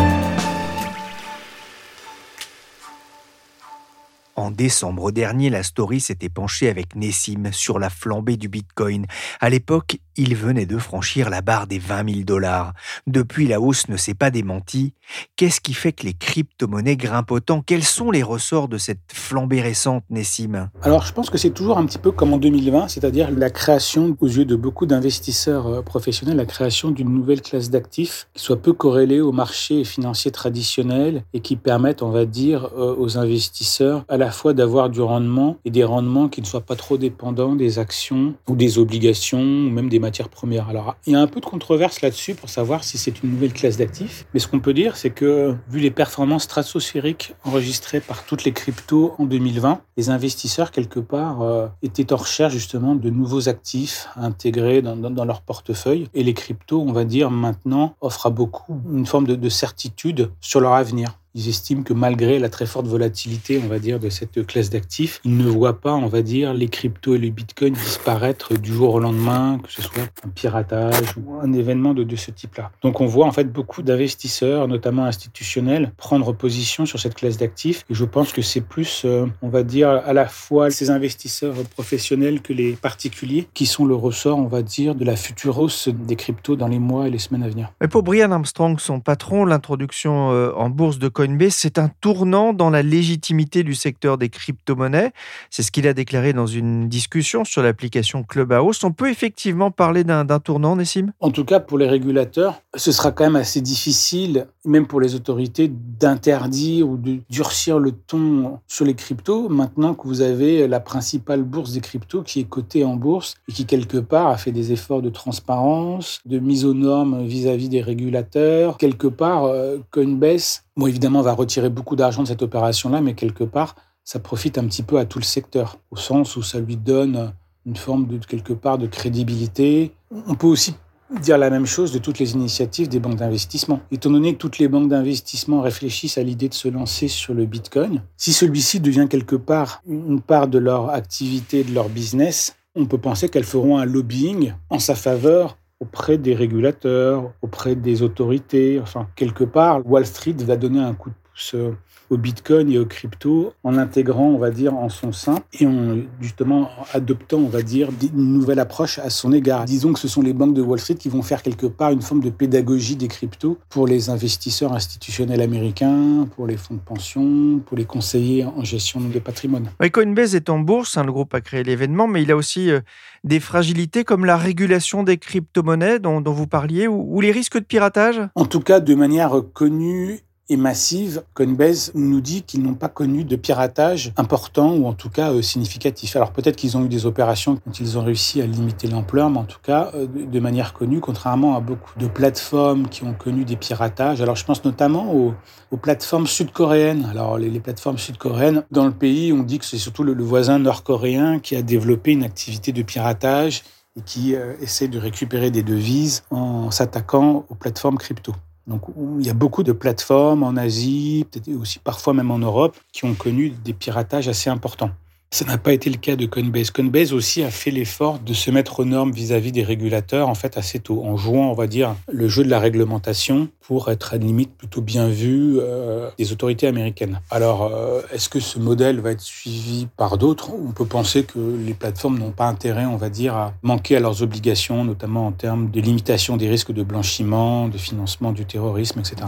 En 4.36 4.50
décembre 4.50 5.12
dernier, 5.12 5.48
la 5.48 5.62
story 5.62 5.98
s'était 5.98 6.28
penchée 6.28 6.68
avec 6.68 6.94
Nessim 6.94 7.52
sur 7.52 7.78
la 7.78 7.88
flambée 7.88 8.36
du 8.36 8.48
Bitcoin. 8.48 9.06
À 9.40 9.48
l'époque, 9.48 9.96
il 10.18 10.34
venait 10.34 10.66
de 10.66 10.76
franchir 10.76 11.30
la 11.30 11.40
barre 11.40 11.66
des 11.66 11.78
20 11.78 12.10
000 12.10 12.24
dollars. 12.24 12.74
Depuis, 13.06 13.46
la 13.46 13.62
hausse 13.62 13.88
ne 13.88 13.96
s'est 13.96 14.14
pas 14.14 14.30
démentie. 14.30 14.92
Qu'est-ce 15.36 15.62
qui 15.62 15.72
fait 15.72 15.92
que 15.92 16.04
les 16.04 16.12
crypto-monnaies 16.12 16.96
grimpent 16.96 17.30
autant? 17.30 17.62
Quels 17.62 17.84
sont 17.84 18.10
les 18.10 18.22
ressorts 18.22 18.68
de 18.68 18.76
cette 18.76 19.00
flambée 19.10 19.62
récente, 19.62 20.04
Nessim? 20.10 20.68
Alors, 20.82 21.04
je 21.04 21.14
pense 21.14 21.30
que 21.30 21.38
c'est 21.38 21.50
toujours 21.50 21.78
un 21.78 21.86
petit 21.86 21.98
peu 21.98 22.12
comme 22.12 22.34
en 22.34 22.38
2020, 22.38 22.88
c'est-à-dire 22.88 23.30
la 23.30 23.48
création, 23.48 24.16
aux 24.20 24.26
yeux 24.26 24.44
de 24.44 24.56
beaucoup 24.56 24.84
d'investisseurs 24.84 25.66
euh, 25.66 25.82
professionnels, 25.82 26.36
la 26.36 26.44
création 26.44 26.90
d'une 26.90 27.12
nouvelle 27.12 27.40
classe 27.40 27.70
d'actifs 27.70 28.28
qui 28.34 28.42
soit 28.42 28.60
peu 28.60 28.74
corrélée 28.74 29.22
au 29.22 29.32
marché 29.32 29.84
financier 29.84 30.30
traditionnel 30.30 31.24
et 31.32 31.40
qui 31.40 31.56
permette, 31.56 32.02
on 32.02 32.10
va 32.10 32.26
dire, 32.26 32.70
euh, 32.76 32.94
aux 32.98 33.16
investisseurs 33.16 34.04
à 34.08 34.16
la 34.16 34.25
la 34.26 34.32
fois 34.32 34.54
d'avoir 34.54 34.90
du 34.90 35.00
rendement 35.00 35.56
et 35.64 35.70
des 35.70 35.84
rendements 35.84 36.28
qui 36.28 36.40
ne 36.40 36.46
soient 36.46 36.60
pas 36.60 36.74
trop 36.74 36.96
dépendants 36.98 37.54
des 37.54 37.78
actions 37.78 38.34
ou 38.48 38.56
des 38.56 38.80
obligations 38.80 39.38
ou 39.38 39.70
même 39.70 39.88
des 39.88 40.00
matières 40.00 40.28
premières. 40.28 40.68
Alors, 40.68 40.96
il 41.06 41.12
y 41.12 41.16
a 41.16 41.20
un 41.20 41.28
peu 41.28 41.38
de 41.38 41.46
controverse 41.46 42.00
là-dessus 42.00 42.34
pour 42.34 42.48
savoir 42.48 42.82
si 42.82 42.98
c'est 42.98 43.22
une 43.22 43.30
nouvelle 43.30 43.52
classe 43.52 43.76
d'actifs. 43.76 44.26
Mais 44.34 44.40
ce 44.40 44.48
qu'on 44.48 44.58
peut 44.58 44.74
dire, 44.74 44.96
c'est 44.96 45.10
que 45.10 45.54
vu 45.70 45.78
les 45.78 45.92
performances 45.92 46.42
stratosphériques 46.42 47.36
enregistrées 47.44 48.00
par 48.00 48.26
toutes 48.26 48.42
les 48.42 48.50
cryptos 48.50 49.14
en 49.18 49.26
2020, 49.26 49.80
les 49.96 50.10
investisseurs, 50.10 50.72
quelque 50.72 50.98
part, 50.98 51.42
euh, 51.42 51.68
étaient 51.84 52.12
en 52.12 52.16
recherche 52.16 52.52
justement 52.52 52.96
de 52.96 53.10
nouveaux 53.10 53.48
actifs 53.48 54.08
intégrés 54.16 54.82
dans, 54.82 54.96
dans, 54.96 55.24
leur 55.24 55.40
portefeuille. 55.42 56.08
Et 56.14 56.24
les 56.24 56.34
cryptos, 56.34 56.80
on 56.80 56.90
va 56.90 57.04
dire, 57.04 57.30
maintenant, 57.30 57.94
offrent 58.00 58.26
à 58.26 58.30
beaucoup 58.30 58.80
une 58.92 59.06
forme 59.06 59.28
de 59.28 59.48
certitude 59.48 60.32
sur 60.40 60.58
leur 60.58 60.72
avenir. 60.72 61.16
Ils 61.36 61.50
estiment 61.50 61.82
que 61.82 61.92
malgré 61.92 62.38
la 62.38 62.48
très 62.48 62.64
forte 62.64 62.86
volatilité, 62.86 63.60
on 63.62 63.68
va 63.68 63.78
dire, 63.78 64.00
de 64.00 64.08
cette 64.08 64.46
classe 64.46 64.70
d'actifs, 64.70 65.20
ils 65.22 65.36
ne 65.36 65.46
voient 65.46 65.78
pas, 65.82 65.92
on 65.92 66.06
va 66.06 66.22
dire, 66.22 66.54
les 66.54 66.68
cryptos 66.68 67.14
et 67.14 67.18
le 67.18 67.28
bitcoin 67.28 67.74
disparaître 67.74 68.58
du 68.58 68.72
jour 68.72 68.94
au 68.94 69.00
lendemain, 69.00 69.60
que 69.62 69.70
ce 69.70 69.82
soit 69.82 70.04
un 70.24 70.28
piratage 70.30 71.14
ou 71.18 71.34
un 71.42 71.52
événement 71.52 71.92
de, 71.92 72.16
ce 72.16 72.30
type-là. 72.30 72.70
Donc 72.80 73.02
on 73.02 73.06
voit 73.06 73.26
en 73.26 73.32
fait 73.32 73.52
beaucoup 73.52 73.82
d'investisseurs, 73.82 74.66
notamment 74.66 75.04
institutionnels, 75.04 75.92
prendre 75.98 76.32
position 76.32 76.86
sur 76.86 76.98
cette 76.98 77.14
classe 77.14 77.36
d'actifs. 77.36 77.84
Et 77.90 77.94
je 77.94 78.06
pense 78.06 78.32
que 78.32 78.40
c'est 78.40 78.62
plus, 78.62 79.02
euh, 79.04 79.26
on 79.42 79.50
va 79.50 79.62
dire, 79.62 79.90
à 79.90 80.14
la 80.14 80.24
fois 80.24 80.70
ces 80.70 80.88
investisseurs 80.88 81.54
professionnels 81.74 82.40
que 82.40 82.54
les 82.54 82.72
particuliers 82.72 83.46
qui 83.52 83.66
sont 83.66 83.84
le 83.84 83.94
ressort, 83.94 84.38
on 84.38 84.46
va 84.46 84.62
dire, 84.62 84.94
de 84.94 85.04
la 85.04 85.16
future 85.16 85.58
hausse 85.58 85.90
des 85.90 86.16
cryptos 86.16 86.56
dans 86.56 86.68
les 86.68 86.78
mois 86.78 87.08
et 87.08 87.10
les 87.10 87.18
semaines 87.18 87.42
à 87.42 87.48
venir. 87.50 87.70
Mais 87.82 87.88
pour 87.88 88.02
Brian 88.02 88.30
Armstrong, 88.30 88.80
son 88.80 89.00
patron, 89.00 89.44
l'introduction 89.44 90.32
euh, 90.32 90.52
en 90.56 90.70
bourse 90.70 90.98
de 90.98 91.08
C'est 91.50 91.78
un 91.78 91.88
tournant 92.00 92.52
dans 92.52 92.70
la 92.70 92.82
légitimité 92.82 93.62
du 93.62 93.74
secteur 93.74 94.18
des 94.18 94.28
crypto-monnaies. 94.28 95.12
C'est 95.50 95.62
ce 95.62 95.70
qu'il 95.70 95.86
a 95.88 95.94
déclaré 95.94 96.32
dans 96.32 96.46
une 96.46 96.88
discussion 96.88 97.44
sur 97.44 97.62
l'application 97.62 98.22
Clubhouse. 98.22 98.82
On 98.84 98.92
peut 98.92 99.10
effectivement 99.10 99.70
parler 99.70 100.04
d'un 100.04 100.26
tournant, 100.38 100.76
Nessim? 100.76 101.12
En 101.20 101.30
tout 101.30 101.44
cas, 101.44 101.60
pour 101.60 101.78
les 101.78 101.88
régulateurs, 101.88 102.62
ce 102.74 102.92
sera 102.92 103.12
quand 103.12 103.24
même 103.24 103.36
assez 103.36 103.60
difficile, 103.60 104.46
même 104.66 104.86
pour 104.86 105.00
les 105.00 105.14
autorités, 105.14 105.68
d'interdire 105.68 106.88
ou 106.88 106.96
de 106.96 107.18
durcir 107.30 107.78
le 107.78 107.92
ton 107.92 108.58
sur 108.66 108.84
les 108.84 108.94
cryptos, 108.94 109.48
maintenant 109.48 109.94
que 109.94 110.06
vous 110.06 110.20
avez 110.20 110.68
la 110.68 110.80
principale 110.80 111.42
bourse 111.42 111.72
des 111.72 111.80
cryptos 111.80 112.22
qui 112.22 112.40
est 112.40 112.48
cotée 112.48 112.84
en 112.84 112.96
bourse 112.96 113.34
et 113.48 113.52
qui, 113.52 113.64
quelque 113.64 113.98
part, 113.98 114.28
a 114.28 114.36
fait 114.36 114.52
des 114.52 114.72
efforts 114.72 115.02
de 115.02 115.10
transparence, 115.10 116.20
de 116.26 116.38
mise 116.38 116.64
aux 116.64 116.74
normes 116.74 117.24
vis-à-vis 117.24 117.68
des 117.68 117.80
régulateurs. 117.80 118.76
Quelque 118.78 119.06
part, 119.06 119.44
euh, 119.44 119.78
Coinbase 119.90 120.64
Bon, 120.76 120.86
évidemment, 120.86 121.22
va 121.22 121.32
retirer 121.32 121.70
beaucoup 121.70 121.96
d'argent 121.96 122.22
de 122.22 122.28
cette 122.28 122.42
opération-là, 122.42 123.00
mais 123.00 123.14
quelque 123.14 123.44
part, 123.44 123.76
ça 124.04 124.18
profite 124.18 124.58
un 124.58 124.66
petit 124.66 124.82
peu 124.82 124.98
à 124.98 125.06
tout 125.06 125.18
le 125.18 125.24
secteur, 125.24 125.78
au 125.90 125.96
sens 125.96 126.36
où 126.36 126.42
ça 126.42 126.60
lui 126.60 126.76
donne 126.76 127.32
une 127.64 127.76
forme 127.76 128.06
de 128.06 128.18
quelque 128.18 128.52
part 128.52 128.76
de 128.76 128.86
crédibilité. 128.86 129.92
On 130.28 130.34
peut 130.34 130.46
aussi 130.46 130.74
dire 131.20 131.38
la 131.38 131.50
même 131.50 131.66
chose 131.66 131.92
de 131.92 131.98
toutes 131.98 132.18
les 132.18 132.32
initiatives 132.32 132.88
des 132.88 133.00
banques 133.00 133.16
d'investissement. 133.16 133.80
Étant 133.90 134.10
donné 134.10 134.34
que 134.34 134.38
toutes 134.38 134.58
les 134.58 134.68
banques 134.68 134.88
d'investissement 134.88 135.60
réfléchissent 135.60 136.18
à 136.18 136.22
l'idée 136.22 136.48
de 136.48 136.54
se 136.54 136.68
lancer 136.68 137.08
sur 137.08 137.34
le 137.34 137.46
Bitcoin, 137.46 138.02
si 138.16 138.32
celui-ci 138.32 138.80
devient 138.80 139.06
quelque 139.08 139.36
part 139.36 139.82
une 139.86 140.20
part 140.20 140.48
de 140.48 140.58
leur 140.58 140.90
activité, 140.90 141.64
de 141.64 141.74
leur 141.74 141.88
business, 141.88 142.56
on 142.74 142.86
peut 142.86 142.98
penser 142.98 143.28
qu'elles 143.28 143.44
feront 143.44 143.78
un 143.78 143.84
lobbying 143.84 144.52
en 144.70 144.78
sa 144.78 144.94
faveur 144.94 145.56
auprès 145.80 146.18
des 146.18 146.34
régulateurs, 146.34 147.32
auprès 147.42 147.74
des 147.74 148.02
autorités. 148.02 148.80
Enfin, 148.80 149.08
quelque 149.16 149.44
part, 149.44 149.86
Wall 149.86 150.06
Street 150.06 150.36
va 150.40 150.56
donner 150.56 150.80
un 150.80 150.94
coup 150.94 151.10
de 151.10 151.14
plus 151.32 151.54
euh, 151.54 151.76
au 152.10 152.16
Bitcoin 152.16 152.70
et 152.70 152.78
aux 152.78 152.86
crypto 152.86 153.52
en 153.64 153.72
l'intégrant, 153.72 154.28
on 154.28 154.38
va 154.38 154.50
dire, 154.50 154.74
en 154.74 154.88
son 154.88 155.12
sein 155.12 155.40
et 155.58 155.66
en 155.66 155.98
justement 156.20 156.70
adoptant, 156.92 157.38
on 157.38 157.48
va 157.48 157.62
dire, 157.62 157.88
une 158.14 158.32
nouvelle 158.32 158.58
approche 158.58 158.98
à 158.98 159.10
son 159.10 159.32
égard. 159.32 159.64
Disons 159.64 159.92
que 159.92 159.98
ce 159.98 160.08
sont 160.08 160.22
les 160.22 160.32
banques 160.32 160.54
de 160.54 160.62
Wall 160.62 160.78
Street 160.78 160.94
qui 160.94 161.08
vont 161.08 161.22
faire 161.22 161.42
quelque 161.42 161.66
part 161.66 161.90
une 161.90 162.02
forme 162.02 162.20
de 162.20 162.30
pédagogie 162.30 162.96
des 162.96 163.08
cryptos 163.08 163.58
pour 163.68 163.86
les 163.86 164.10
investisseurs 164.10 164.72
institutionnels 164.72 165.40
américains, 165.40 166.28
pour 166.34 166.46
les 166.46 166.56
fonds 166.56 166.74
de 166.74 166.80
pension, 166.80 167.60
pour 167.64 167.76
les 167.76 167.84
conseillers 167.84 168.44
en 168.44 168.64
gestion 168.64 169.00
de 169.00 169.18
patrimoine. 169.18 169.70
Coinbase 169.92 170.34
est 170.34 170.50
en 170.50 170.58
bourse, 170.58 170.96
hein, 170.96 171.04
le 171.04 171.12
groupe 171.12 171.34
a 171.34 171.40
créé 171.40 171.62
l'événement, 171.62 172.06
mais 172.06 172.22
il 172.22 172.30
a 172.30 172.36
aussi 172.36 172.70
euh, 172.70 172.80
des 173.24 173.40
fragilités 173.40 174.04
comme 174.04 174.24
la 174.24 174.36
régulation 174.36 175.02
des 175.02 175.16
crypto-monnaies 175.16 175.98
dont, 175.98 176.22
vous 176.22 176.46
parliez 176.46 176.86
ou, 176.86 177.16
ou 177.16 177.20
les 177.20 177.32
risques 177.32 177.58
de 177.58 177.64
piratage? 177.64 178.20
En 178.34 178.44
tout 178.44 178.60
cas, 178.60 178.80
de 178.80 178.94
manière 178.94 179.42
connue 179.52 180.20
et 180.48 180.56
massive, 180.56 181.24
Coinbase 181.34 181.90
nous 181.94 182.20
dit 182.20 182.42
qu'ils 182.42 182.62
n'ont 182.62 182.74
pas 182.74 182.88
connu 182.88 183.24
de 183.24 183.34
piratage 183.34 184.12
important 184.16 184.74
ou 184.74 184.86
en 184.86 184.92
tout 184.92 185.10
cas 185.10 185.32
euh, 185.32 185.42
significatif. 185.42 186.14
Alors 186.14 186.30
peut-être 186.30 186.54
qu'ils 186.54 186.76
ont 186.76 186.84
eu 186.84 186.88
des 186.88 187.04
opérations 187.04 187.54
dont 187.54 187.72
ils 187.72 187.98
ont 187.98 188.04
réussi 188.04 188.40
à 188.40 188.46
limiter 188.46 188.86
l'ampleur, 188.86 189.28
mais 189.28 189.38
en 189.38 189.44
tout 189.44 189.58
cas 189.60 189.90
euh, 189.94 190.06
de 190.06 190.40
manière 190.40 190.72
connue, 190.72 191.00
contrairement 191.00 191.56
à 191.56 191.60
beaucoup 191.60 191.98
de 191.98 192.06
plateformes 192.06 192.88
qui 192.88 193.02
ont 193.02 193.12
connu 193.12 193.44
des 193.44 193.56
piratages. 193.56 194.22
Alors 194.22 194.36
je 194.36 194.44
pense 194.44 194.64
notamment 194.64 195.12
aux, 195.12 195.34
plateformes 195.82 196.26
sud-coréennes. 196.26 197.06
Alors 197.10 197.38
les, 197.38 197.60
plateformes 197.60 197.98
sud-coréennes, 197.98 198.64
dans 198.70 198.86
le 198.86 198.92
pays, 198.92 199.32
on 199.32 199.42
dit 199.42 199.58
que 199.58 199.64
c'est 199.64 199.78
surtout 199.78 200.04
le, 200.04 200.14
voisin 200.22 200.58
nord-coréen 200.58 201.38
qui 201.38 201.54
a 201.56 201.62
développé 201.62 202.12
une 202.12 202.22
activité 202.22 202.72
de 202.72 202.82
piratage 202.82 203.62
et 203.96 204.00
qui 204.00 204.34
euh, 204.34 204.54
essaie 204.60 204.88
de 204.88 204.98
récupérer 204.98 205.50
des 205.50 205.62
devises 205.62 206.22
en 206.30 206.70
s'attaquant 206.70 207.44
aux 207.48 207.54
plateformes 207.56 207.98
crypto. 207.98 208.32
Donc, 208.66 208.82
il 209.20 209.26
y 209.26 209.30
a 209.30 209.34
beaucoup 209.34 209.62
de 209.62 209.72
plateformes 209.72 210.42
en 210.42 210.56
Asie, 210.56 211.24
peut-être 211.30 211.48
aussi 211.54 211.78
parfois 211.78 212.14
même 212.14 212.30
en 212.30 212.38
Europe, 212.38 212.76
qui 212.92 213.04
ont 213.04 213.14
connu 213.14 213.50
des 213.50 213.72
piratages 213.72 214.28
assez 214.28 214.50
importants. 214.50 214.90
Ça 215.30 215.44
n'a 215.44 215.58
pas 215.58 215.72
été 215.72 215.90
le 215.90 215.96
cas 215.96 216.16
de 216.16 216.24
Coinbase. 216.24 216.70
Coinbase 216.70 217.12
aussi 217.12 217.42
a 217.42 217.50
fait 217.50 217.70
l'effort 217.70 218.20
de 218.20 218.32
se 218.32 218.50
mettre 218.50 218.80
aux 218.80 218.84
normes 218.84 219.10
vis-à-vis 219.12 219.52
des 219.52 219.64
régulateurs, 219.64 220.28
en 220.28 220.34
fait, 220.34 220.56
assez 220.56 220.78
tôt, 220.78 221.02
en 221.04 221.16
jouant, 221.16 221.50
on 221.50 221.54
va 221.54 221.66
dire, 221.66 221.96
le 222.10 222.28
jeu 222.28 222.44
de 222.44 222.48
la 222.48 222.60
réglementation 222.60 223.48
pour 223.60 223.90
être 223.90 224.14
à 224.14 224.18
la 224.18 224.24
limite 224.24 224.56
plutôt 224.56 224.80
bien 224.80 225.08
vu 225.08 225.58
euh, 225.58 226.08
des 226.16 226.32
autorités 226.32 226.66
américaines. 226.68 227.20
Alors, 227.30 227.64
euh, 227.64 228.00
est-ce 228.12 228.28
que 228.28 228.40
ce 228.40 228.58
modèle 228.58 229.00
va 229.00 229.10
être 229.10 229.20
suivi 229.20 229.88
par 229.96 230.16
d'autres? 230.16 230.50
On 230.52 230.72
peut 230.72 230.86
penser 230.86 231.24
que 231.24 231.38
les 231.38 231.74
plateformes 231.74 232.18
n'ont 232.18 232.30
pas 232.30 232.46
intérêt, 232.46 232.86
on 232.86 232.96
va 232.96 233.10
dire, 233.10 233.34
à 233.34 233.52
manquer 233.62 233.96
à 233.96 234.00
leurs 234.00 234.22
obligations, 234.22 234.84
notamment 234.84 235.26
en 235.26 235.32
termes 235.32 235.70
de 235.70 235.80
limitation 235.80 236.36
des 236.36 236.48
risques 236.48 236.72
de 236.72 236.82
blanchiment, 236.82 237.68
de 237.68 237.78
financement 237.78 238.32
du 238.32 238.46
terrorisme, 238.46 239.00
etc. 239.00 239.26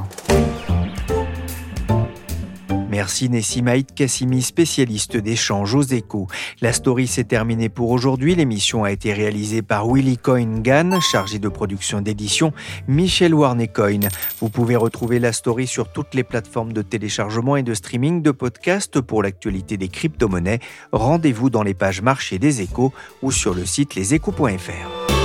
Merci 2.99 3.29
Nessimaïd 3.29 3.95
Kassimi, 3.95 4.43
spécialiste 4.43 5.17
d'échanges 5.17 5.73
aux 5.73 5.85
échos. 5.85 6.27
La 6.61 6.73
story 6.73 7.07
s'est 7.07 7.23
terminée 7.23 7.69
pour 7.69 7.93
aujourd'hui. 7.93 8.35
L'émission 8.35 8.83
a 8.83 8.91
été 8.91 9.13
réalisée 9.13 9.63
par 9.63 9.87
Willy 9.87 10.19
Coyne 10.19 10.63
Gann, 10.63 11.01
chargé 11.01 11.39
de 11.39 11.49
production 11.49 12.01
d'édition, 12.01 12.53
Michel 12.89 13.35
Warnecoin. 13.35 14.09
Vous 14.41 14.51
pouvez 14.51 14.75
retrouver 14.75 15.21
la 15.21 15.33
story 15.33 15.69
sur 15.69 15.93
toutes 15.93 16.13
les 16.13 16.25
plateformes 16.25 16.73
de 16.73 16.83
téléchargement 16.83 17.55
et 17.55 17.63
de 17.63 17.73
streaming 17.73 18.21
de 18.21 18.33
podcasts 18.33 19.01
pour 19.01 19.23
l'actualité 19.23 19.77
des 19.77 19.89
crypto-monnaies. 19.89 20.59
Rendez-vous 20.91 21.51
dans 21.51 21.63
les 21.63 21.75
pages 21.75 22.03
marché 22.03 22.41
des 22.41 22.63
échos 22.63 22.93
ou 23.23 23.31
sur 23.31 23.55
le 23.55 23.65
site 23.65 23.95
leséchos.fr. 23.95 25.17